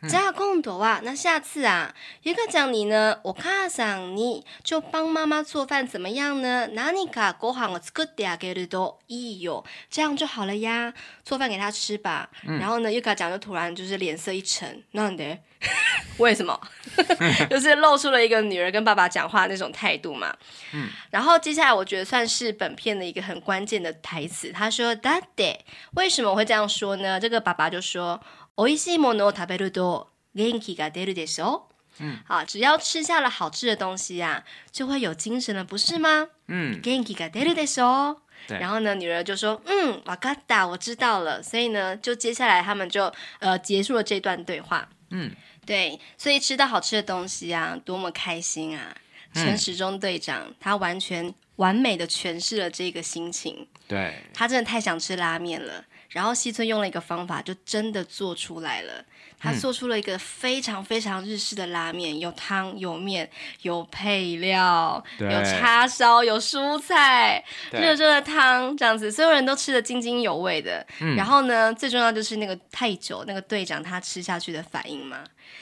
[0.05, 1.95] じゃあ今度は，那下次啊，
[2.25, 6.69] ゆかちゃん你呢，お母さんに就帮妈妈做饭怎么样呢？
[6.75, 9.65] 何かご饭を作ってあげるといいよ。
[9.91, 10.93] 这样就好了呀，
[11.25, 12.29] 做饭给他吃吧。
[12.45, 15.39] 嗯、然后呢，ゆか讲就突然就是脸色一沉，なんで？
[16.19, 16.61] 为什么？
[17.49, 20.37] 就是露出了一个女儿跟爸爸讲话那种态度嘛。
[20.73, 20.89] 嗯。
[21.13, 25.59] 然后接下来我觉得算是本片的一个很关键的台词，他说だって，
[25.95, 27.21] 为什么我会这样说呢？
[27.21, 28.21] 这个爸爸就说。
[28.57, 31.63] おいしいものを食べると元気が出るでしょ？
[32.01, 36.29] 嗯，好，只要吃下了好吃的东西呀、啊，就会有精神了，不是吗？
[36.49, 38.17] 嗯，元気が出るでしょ？
[38.49, 38.59] 对。
[38.59, 44.89] 然后呢，女儿就说：“嗯，わかった，我知道了。”所以呢，就接下来他们就呃结束了这段对话。
[45.11, 45.31] 嗯，
[45.67, 48.95] 对，所以吃到好吃的东西啊，多么开心啊！
[49.35, 53.67] 陈时中队长他完全完美的诠释了这个心情。
[53.87, 55.85] 对，他真的太想吃拉面了。
[56.10, 59.04] 然后西村用了一个方法，就真的做出来了。
[59.40, 63.30] 他做出了一个非常非常日式的拉面，有汤有面
[63.62, 70.84] 有配料，有叉烧有蔬菜，热热的汤这样子，所有人都吃得津津有味的。
[71.02, 75.20] 嗯、然后呢，最重要就是那个太久那个队长他吃下去的反应嘛。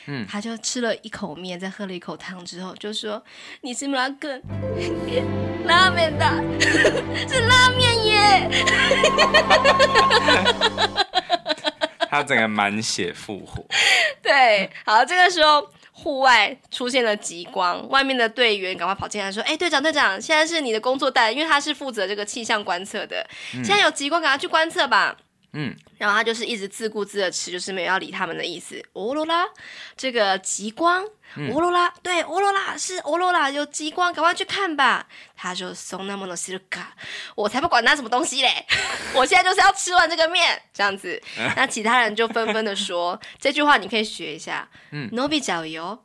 [0.07, 3.23] 嗯，他就吃了一口面，再喝了一口汤之后，就说
[3.61, 4.41] ：“你是拉根
[5.65, 6.25] 拉面的，
[7.27, 8.49] 是拉面耶！”
[12.09, 13.65] 他整个满血复活。
[14.21, 25.17] 对，好，这个时候户外出现了极光，外面的队员赶快跑进来说：“哎，队长，队长，现在是你的工作带，因为他是负责这个气象观测的，嗯、现在有极光，赶快去观测吧。”
[25.54, 28.80] 嗯，然后他就是一直自顾自的吃，就是没有要理他们的意思。
[28.92, 29.44] 欧罗拉，
[29.96, 31.04] 这个极光，
[31.52, 35.08] 欧罗拉，对，欧罗拉是欧罗拉，有极光，赶快去看吧。
[35.34, 36.94] 他就送那么多西鲁卡，
[37.34, 38.64] 我才不管他什么东西嘞，
[39.12, 41.20] 我现在就是要吃完这个面，这样子。
[41.56, 45.98] 那其他人就纷纷的说， 这句话你可以学一下，嗯，伸びちゃうよ，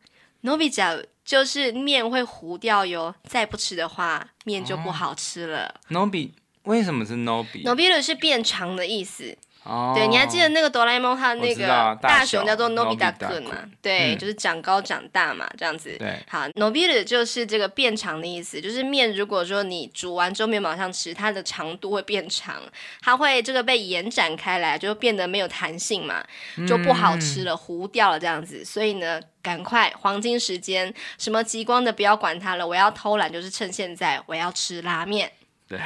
[0.44, 1.06] 伸びちゃう。
[1.26, 5.82] 就是面会糊掉哟，再不吃的话，面就不好吃了。
[5.90, 6.34] 伸び，
[6.64, 7.64] 为什么是伸び？
[7.64, 9.38] 伸びる是变长的意思。
[9.64, 13.68] 哦，对，你还记得那个哆啦 A 梦他那个大雄叫做 Nobita-kun 嘛？
[13.82, 15.96] 对，就是长高长大嘛，这样子。
[15.98, 22.62] 对，好，伸びる就是这个变长的意思，就是面如果说你煮完之后没有马上吃，它的长度会变长，
[23.02, 26.24] 它会这个被延展开来，就变得没有弹性嘛，
[26.68, 28.64] 就不好吃了，糊掉了这样子。
[28.64, 35.32] 所以呢，赶快黄金时间，什么极光的不要管它了，我要偷懒，就是趁现在，我要吃拉面。
[35.68, 35.80] 对。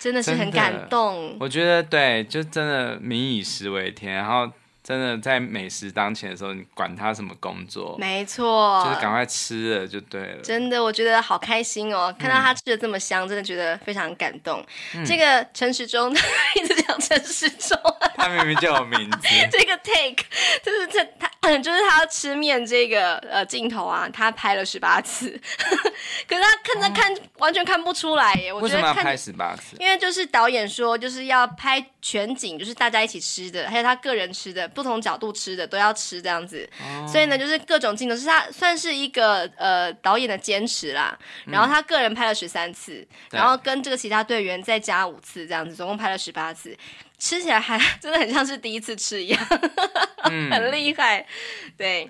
[0.00, 4.50] 真的是很感动，我觉得对，就真的民以食为天，然后
[4.82, 10.42] 真的在美食当前的时候，你管他什么工作，没错，就是赶快吃了就对了。
[10.42, 14.64] 真的，我觉得好开心哦，看到他吃的这么香，嗯、真的觉得非常感动。
[14.94, 16.10] 嗯、这个陈时中
[16.56, 17.78] 一直讲陈时中，
[18.16, 19.18] 他明明叫我名字。
[19.52, 20.24] 这个 take
[20.64, 21.30] 就是这他。
[21.40, 25.30] 嗯， 就是他吃面这个呃镜头啊，他拍了十八次，
[26.28, 28.52] 可是他看他看、哦、完全看不出来耶。
[28.52, 29.76] 我觉得看，十八次？
[29.78, 36.68] 因为就是导演说，就是要拍全景，就是大家一起吃的，还有他个人吃的，不同角度吃的都要吃这样子。
[36.80, 41.18] 哦、所以呢，就是各种镜头是他算是一个呃导演的坚持啦。
[41.46, 42.94] 然后他个人拍了十三次，
[43.30, 46.76] 嗯、然后跟这个其他队员再加五次这样子，总共拍了十八次。
[47.19, 49.47] 吃起来还 真的很像是第一次吃一样，
[50.23, 51.25] 嗯、很厉害。
[51.77, 52.03] 对，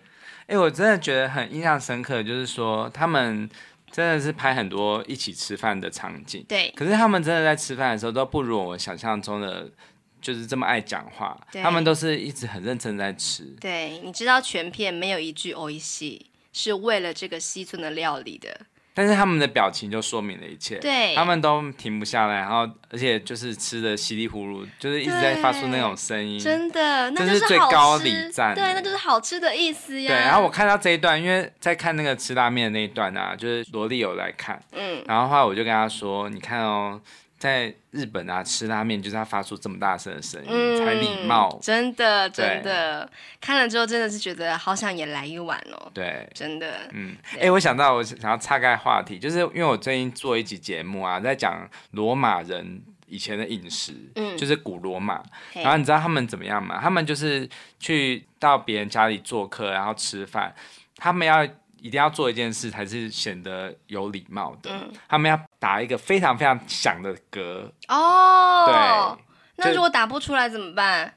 [0.47, 3.49] 哎、欸，我真的觉得很印象深刻，就是说他们
[3.91, 6.43] 真的是拍很多一起吃饭的场景。
[6.47, 9.70] 对，可是他们真的在吃饭的时候都不如我想象中的，
[10.22, 11.39] 就是这么爱讲话。
[11.51, 13.43] 对他们都是一直很认真在吃。
[13.61, 18.61] 对，你知道全片没有一句おいしい，是为了这个西村的料理的。
[19.01, 30.09] 但是他们的表情就说明了一切，对，他们都停不下来，然后而且就是吃的稀里糊涂，就是一直在发出那种声音，真的，那就是最高礼赞，对，那就是好吃的意思呀。
[30.09, 37.01] 对，然后我看到这一段，因为在看那个吃拉面的那一段啊，就是萝莉有来看，嗯，然后后来我就跟他说，你看哦。
[37.41, 41.59] 在日本啊，吃拉面就是要发出这么大声的声音，嗯、才礼貌。
[41.62, 43.11] 真的，真的，
[43.41, 45.91] 看了之后真的是觉得好想也来一碗哦。
[45.95, 46.82] 对，真的。
[46.93, 55.22] 嗯，哎、欸，我想到我想要岔开话题，就是因为我最近做一集节目啊，在讲罗马人以前的饮食，嗯，就是古罗马。
[55.55, 56.78] 然后你知道他们怎么样吗？
[56.82, 60.55] 他们就是去到别人家里做客，然后吃饭，
[60.97, 61.49] 他们要。
[61.83, 64.70] 一定要做一件事才是显得有礼貌的。
[64.70, 67.70] 嗯、他们要打一个非常非常响的嗝。
[67.89, 69.24] 哦，对。
[69.57, 71.12] 那如果打不出来怎么办？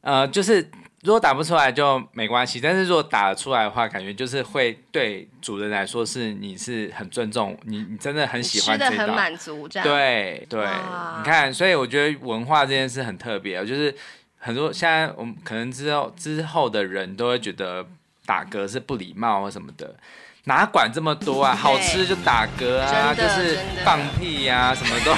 [0.00, 0.70] 呃，就是
[1.02, 9.88] 如果打不出来就没关系，但是如果打得出来的话，感觉就是会对主人来说是你是很尊重你，你真的很喜欢这道，吃的很满足这样。
[9.88, 13.94] 对对，你看，所以我觉得文化这件事很特别，就是
[14.38, 17.86] 很多现在我们可能之后之后的人都会觉得。
[18.28, 19.96] 打嗝是不礼貌啊什么的，
[20.44, 21.54] 哪管这么多啊？
[21.54, 25.16] 好吃就打嗝啊，就是放屁呀、啊，什么都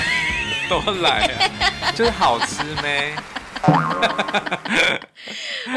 [0.70, 3.12] 都来啊，就是好吃呗？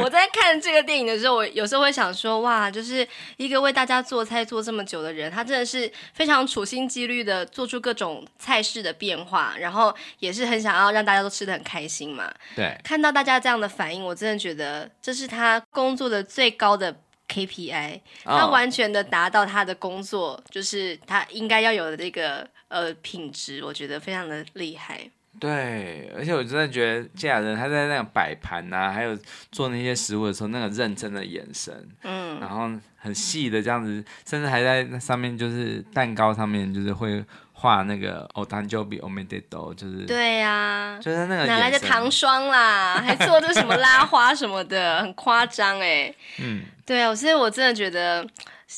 [0.01, 3.05] 我在看这个电影的时候，我有时候会想说，哇，就是
[3.37, 12.31] 一个为大家做菜做这么久的人，他真的是非常处心积虑的做出各种菜式的变化，然后也是很想要让大家都吃的很开心嘛。
[12.55, 16.95] 对，看到大家这样的反应，我真的觉得这是他工作的最高的。
[17.27, 25.09] KPI，他完全的达到他的工作，哦、就是他应该要有的这个呃品质，我觉得非常的厉害。
[25.39, 29.17] 对，而且我真的觉得芥雅人他在那个摆盘呐，还有
[29.51, 37.23] 做那些食物的时候，那个认真的眼神，嗯，然后很细的这样子，甚至还在那上面就是蛋糕上面就是会。
[37.62, 46.14] 画那个哦，诞生日おめでとう，就是对呀、啊，就是那个哪来的糖霜啦， 还做的什么拉花什么的，很夸张哎。
[46.38, 48.24] 嗯，对啊，所以我真的觉得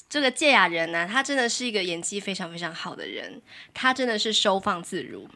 [0.08, 3.42] 这个芥雅人呢、啊，他真的是一个演技非常非常好的人，
[3.74, 5.28] 他真的是收放自如。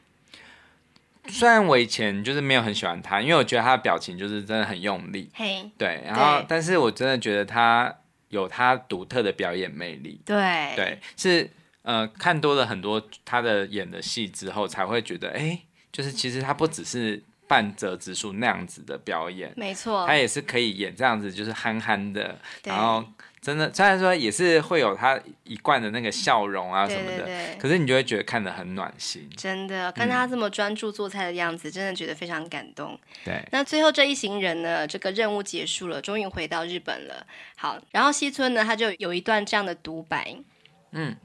[1.29, 5.31] 虽然我以前就是没有很喜欢他，因为我觉得他的表情就是真的很用力。
[5.35, 7.95] 嘿，对，然后对但是我真的觉得他
[8.31, 10.19] 有他独特的表演魅力。
[10.25, 11.51] 对，对，是。
[11.82, 15.60] 呃，看多了很多他的演的戏之后，才会觉得，哎，
[15.92, 23.04] 就是其实他不只是半泽直树那样子的表演，没错，他也是可以演这样子，就是憨憨的，然后。
[23.42, 29.30] 真的，虽然说也是会有他一贯的那个笑容啊什么的，对对对，可是你就会觉得看得很暖心。
[29.38, 33.00] 真的，看他这么专注做菜的样子，嗯、真的觉得非常感动。
[33.24, 37.26] 对，那最后这一行人呢，这个任务结束了，终于回到日本了。
[37.56, 40.36] 好，然后西村呢，他就有一段这样的独白，
[40.92, 41.16] 嗯，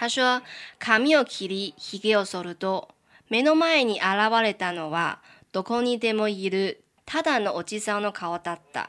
[0.00, 0.40] 他说
[0.80, 2.88] ：“髪を切り、髭を剃ると、
[3.28, 5.18] 目の前に现れたのは
[5.52, 8.88] どこにでもいるただのおじさんの颜だった。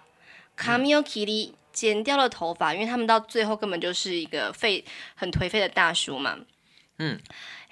[0.55, 4.84] 髪を切り。”剪掉了头发，因为他们到最后根本就是一个废、
[5.16, 6.38] 很颓废的大叔嘛。
[6.97, 7.18] 嗯，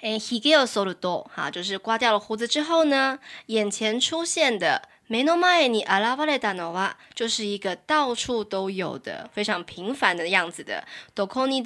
[0.00, 10.84] 诶，ひげを剃ると，哈，就是刮掉了胡子之后呢，眼前出现的目の前に现れたのは，就是一个到处都有的、非常平凡的样子的。
[11.14, 11.62] どこに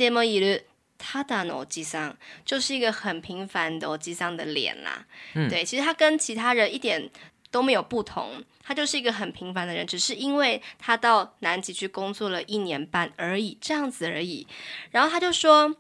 [0.94, 5.06] でもいるただのおじさん，就是一个很平凡的おじさん的脸啦。
[5.34, 7.10] 嗯，对，其实他跟其他人一点
[7.52, 8.44] 都没有不同。
[8.64, 14.46] 他就是一个很平凡的人，只是因为他到南极去工作了一年半而已，这样子而已。
[14.92, 15.76] 然后他就说：“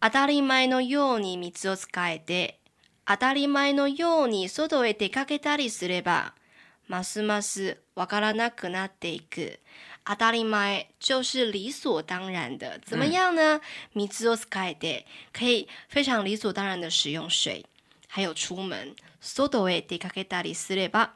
[0.00, 2.60] 当たり前のように水を使えて、
[3.04, 6.34] 当たり前のように外へ出かけたりすれば、
[6.88, 9.08] ますますわからなくなって
[10.00, 10.06] いく。
[10.06, 13.60] 当たり前就是理所当然的，怎么样呢？
[13.94, 17.64] 水を使えて可以非常理所当然的使用水，
[18.08, 18.94] 还有出门。
[19.20, 21.10] 外へ出かけたりすれば，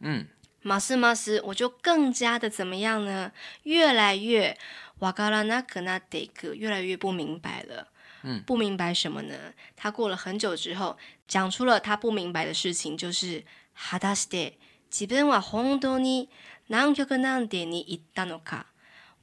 [0.00, 0.28] 嗯。”
[0.62, 3.30] 马斯马斯，我就更加的怎么样呢？
[3.62, 4.58] 越来越
[4.98, 7.86] 瓦嘎拉那格那德格，越来越不明白了。
[8.22, 9.52] 嗯，不明白什么呢？
[9.76, 10.98] 他过了很久之后，
[11.28, 13.44] 讲出了他不明白的事情，就是
[13.74, 14.52] 哈达斯德
[14.90, 16.28] 基本は本当に
[16.68, 18.66] 南极なんてに行ったのか？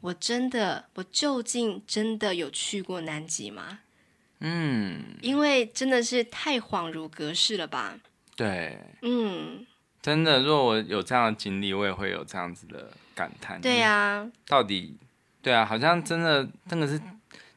[0.01, 3.79] 我真的，我究竟真的有去过南极吗？
[4.39, 7.99] 嗯，因为真的是太恍如隔世了吧？
[8.35, 9.65] 对，嗯。
[10.01, 13.61] 真的，如果我有这样的经历，我也会有这样子的感叹。
[13.61, 14.97] 对呀、啊，到底，
[15.41, 17.01] 对啊，好像真的，真的是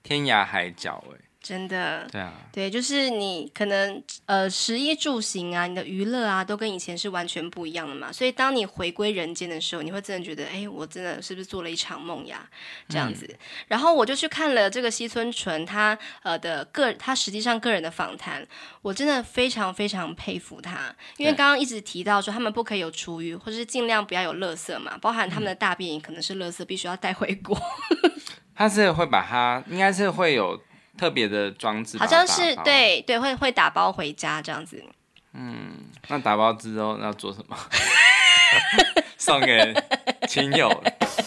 [0.05, 1.19] 天涯海角哎。
[1.42, 8.12] 真的，对啊，对，就是你可能呃，食衣住行啊，你的娱乐啊，都跟以前是完全不一样的嘛。
[8.12, 12.48] 所以当你回归人间的时候，你会真的觉得，哎，我真的是不是做了一场梦呀？
[12.88, 13.26] 这样子。
[13.28, 13.38] 嗯、
[13.70, 18.46] 然后我就去看了这个西村纯他呃的个他实际上个人的访谈，
[18.84, 27.60] 我真的非常非常佩服他，因为刚刚一直提到说他们不可以有厨余，或者是尽量不要有垃圾嘛，包含他们的大便也可能是垃圾，必须要带回国。
[28.54, 30.62] 他是会把它，应该是会有。
[31.02, 34.84] 特别的装置，好像是对对，会会打包回家这样子。
[35.34, 35.72] 嗯，
[36.10, 37.58] 那打包之后要做什么？
[39.18, 39.74] 送给
[40.28, 40.70] 亲友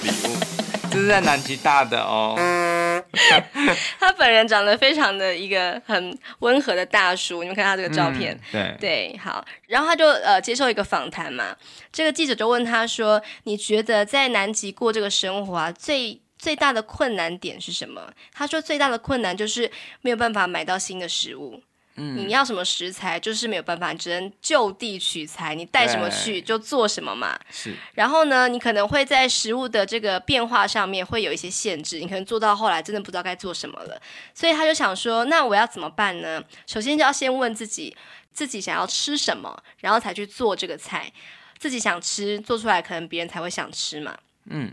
[0.03, 0.37] 礼物，
[0.93, 2.37] 这是在南极大的哦。
[3.99, 9.45] 他本人长得非常的一个很温和的大叔，你们看他这个照片，嗯、对对，好。
[9.67, 11.57] 然后他就呃接受一个访谈嘛，
[11.91, 18.13] 这个记者就问他说：“你觉得在南极过这个生活啊，最？”最大的困难点是什么？
[18.31, 19.71] 他说最大的困难就是
[20.03, 21.63] 没有办法买到新的食物。
[21.97, 27.41] 嗯，你要什么食材，就是没有办法，你只能就地取材，你带什么去就做什么嘛。
[27.51, 27.75] 是。
[27.95, 33.99] 然后呢，你可能会在食物的这个变化上面会有一些限制，你可能做到后来真的不知道该做什么了。
[34.35, 36.43] 所以他就想说，那我要怎么办呢？
[36.67, 37.97] 首先就要先问自己，
[38.33, 41.11] 自己想要吃什么，然后才去做这个菜。
[41.59, 44.19] 自己想吃，做出来可能别人才会想吃嘛。
[44.51, 44.71] 嗯。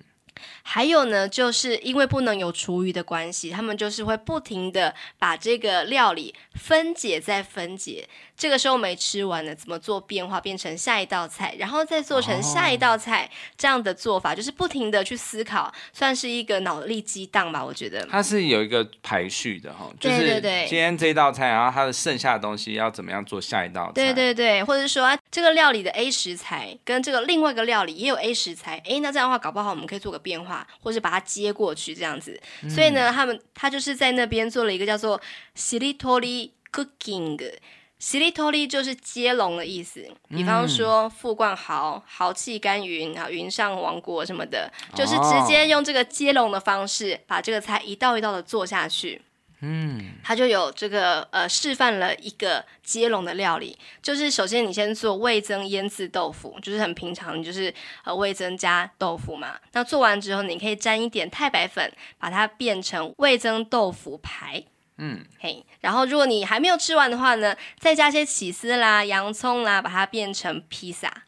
[0.74, 8.08] 还有呢，就是因为不能有厨余的关系，他们就是会不停的把这个料理分解再分解。
[8.38, 18.08] 这个时候没吃完呢，怎么做变化变成下一道菜，然后再做成下一道菜，哦、这样的做法就是不停的去思考，算是一个脑力激荡吧，我觉得。
[18.10, 23.92] 它是有一个排序的哈，就是今天这一道菜，然后它的剩下的东西要怎么样做下一道菜。
[23.94, 32.41] 对对对，或者是说啊，这个料理的 A 食材跟这个另外一个料理也有 A 食材，诶，那这样的话搞不好我们可以做个变化，或者把它接过去这样子。
[32.63, 35.21] 嗯、所以呢，他们他就是在那边做了一个叫做
[35.57, 37.53] “shiritori cooking”。
[37.99, 49.23] しりとり就是接龙的意思，比方说富冠豪、豪气干云啊、云上王国什么的，就是直接用这个接龙的方式把这个菜一道一道的做下去。
[49.64, 57.72] 嗯，他就有这个呃示范了一个接龙的料理，就是首先你先做味增腌制豆腐，就是很平常，就是
[58.04, 59.60] 呃味增加豆腐嘛。
[59.74, 64.64] 那做完之后，你可以沾一点太白粉，把它变成味增豆腐排。
[64.98, 71.24] 嗯，嘿，然后如果你还没有吃完的话呢，再加些起司啦、洋葱啦，把它变成披萨，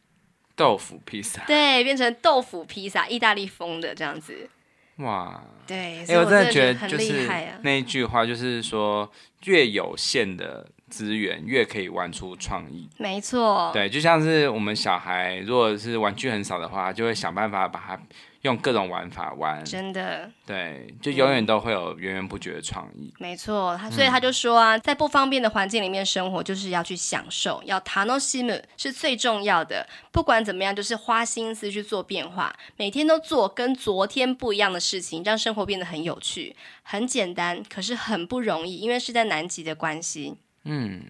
[0.56, 4.50] 豆腐披萨，对，变成豆腐披萨，意大利风的这样子。
[4.98, 7.28] 哇，对，哎，我真的觉得就是
[7.62, 9.10] 那一句话，就是说
[9.46, 12.90] 越有限的资源，越可以玩出创意。
[12.98, 18.00] 没错，对，就像是我们小孩，如果是玩具很少的话，就会想办法把它。
[18.44, 23.14] 用各种玩法玩，真的，对，就永远都会有源源不绝的创意。
[23.18, 29.88] 没错，他所以他就说啊，嗯、在不方便的环境里面生活，就是要去享受，要楽しむ是最重要的。
[30.12, 40.36] 不管怎么样，就是花心思去做变化，每天都做跟昨天不一样的事情，让生活变得很有趣、很简单，可是很不容易，因为是在南极的关系。
[40.66, 41.06] 嗯，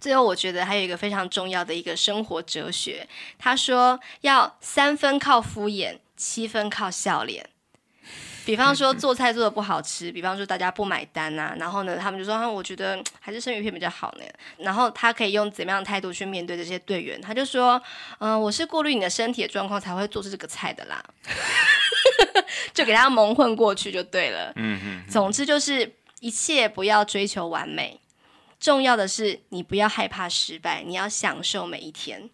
[0.00, 3.06] 最后我觉得还有一个非常重要的一个生活哲学，
[3.38, 5.98] 他说要三分靠敷衍。
[6.24, 7.46] 七分靠笑脸，
[8.46, 14.24] 比方说 做菜做的不好吃，比方说大家不买单啊，然后呢，他们就说，啊，我觉得还是生鱼片比较好呢。
[14.56, 17.20] 然后他可以用怎么样的态度去面对这些队员？
[17.20, 17.80] 他就说，
[18.20, 21.04] 嗯、呃，我是顾虑你的身体的状况才会做出这个菜的啦，
[22.72, 24.50] 就给他蒙混过去就对了。
[24.56, 25.04] 嗯嗯。
[25.06, 28.00] 总之就是一切不要追求完美，
[28.58, 32.30] 重要的是你不要害怕失败，你要享受每一天。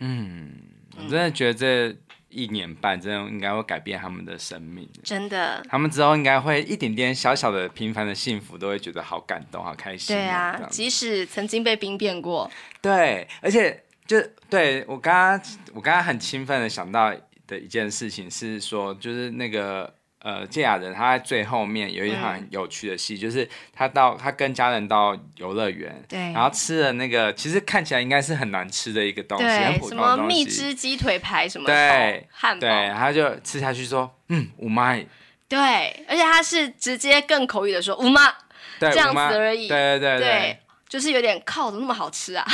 [0.00, 0.52] 嗯，
[0.98, 1.96] 我真的觉得这。
[2.36, 4.86] 一年半，真的应该会改变他们的生命。
[5.02, 10.14] 真的，他们之后应该会一点点小小的平凡的幸福，都会觉得好感动、好开心。
[10.14, 12.50] 对啊，即使曾经被兵变过。
[12.82, 17.10] 对，而且就对我刚刚，我刚刚很兴奋的想到
[17.46, 19.95] 的一件事情是说，就是那个。
[20.25, 35.07] 呃，堺雅人他在最后面有一场很有趣的戏，嗯、就是他到他跟家人到游乐园，对，然后吃了那个其实看起来应该是很难吃的一个东西，对很普通的东西，什么蜜汁鸡腿排什么的，对，汉堡，对，他就吃下去说，嗯，うまい，
[35.47, 38.31] 对，而且他是直接更口语的说，うま，
[38.79, 42.45] 对，这样子而已，对对对对，对，就是有点靠的那么好吃啊，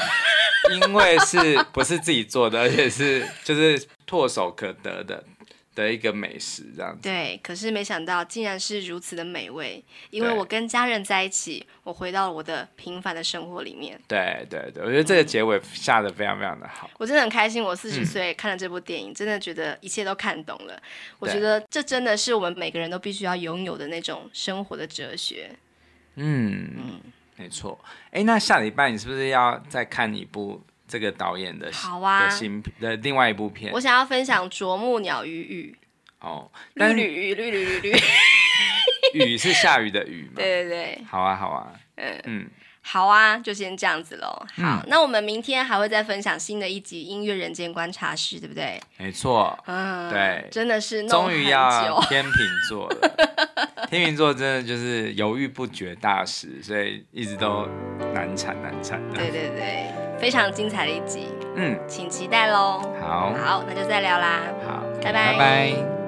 [0.72, 5.22] 因为是不是自己做的，而且是就是唾手可得的。
[5.75, 13.99] 的一个美食这样子，对，可是没想到竟然是如此的美味，因为我跟家人在一起，我回到了我的平凡的生活里面。
[14.07, 17.62] 对对对，我觉得这个结尾下的非常非常的好，我真的很开心。
[17.62, 20.83] 我四十岁看了这部电影，嗯、真的觉得一切都看懂了。
[21.18, 25.51] 我觉得这真的是我们每个人都必须要拥有的那种生活的哲学。
[26.16, 27.01] 嗯嗯，
[27.37, 27.83] 没错。
[28.11, 30.62] 哎，那下礼拜你是不是要再看一部？
[30.93, 35.78] 这个导演的好啊，的新的另外一部片，我想要分享《啄木鸟与雨》
[36.28, 37.93] 哦，绿绿雨，绿绿绿绿，
[39.14, 39.38] 雨。
[39.38, 40.32] 是下雨的雨吗？
[40.43, 42.20] 对对对，好啊好啊，嗯。
[42.24, 42.51] 嗯，
[42.83, 44.28] 好啊，就先这样子喽。
[44.28, 48.80] 好，嗯、那我们明天还会再分享新的一集《音乐人间观察室》，对不对？
[48.99, 52.33] 没错，嗯，对，真的是终于要天秤
[52.68, 57.66] 座了，天秤座真的就是犹豫不决大师，所以一直都
[58.12, 59.01] 难产难产。
[59.14, 59.87] 对对对。
[60.18, 61.26] 非常精彩的一集，
[61.57, 62.80] 嗯，请期待喽。
[63.01, 64.43] 好，好，那就再聊啦。
[64.64, 66.01] 好，拜拜，拜拜。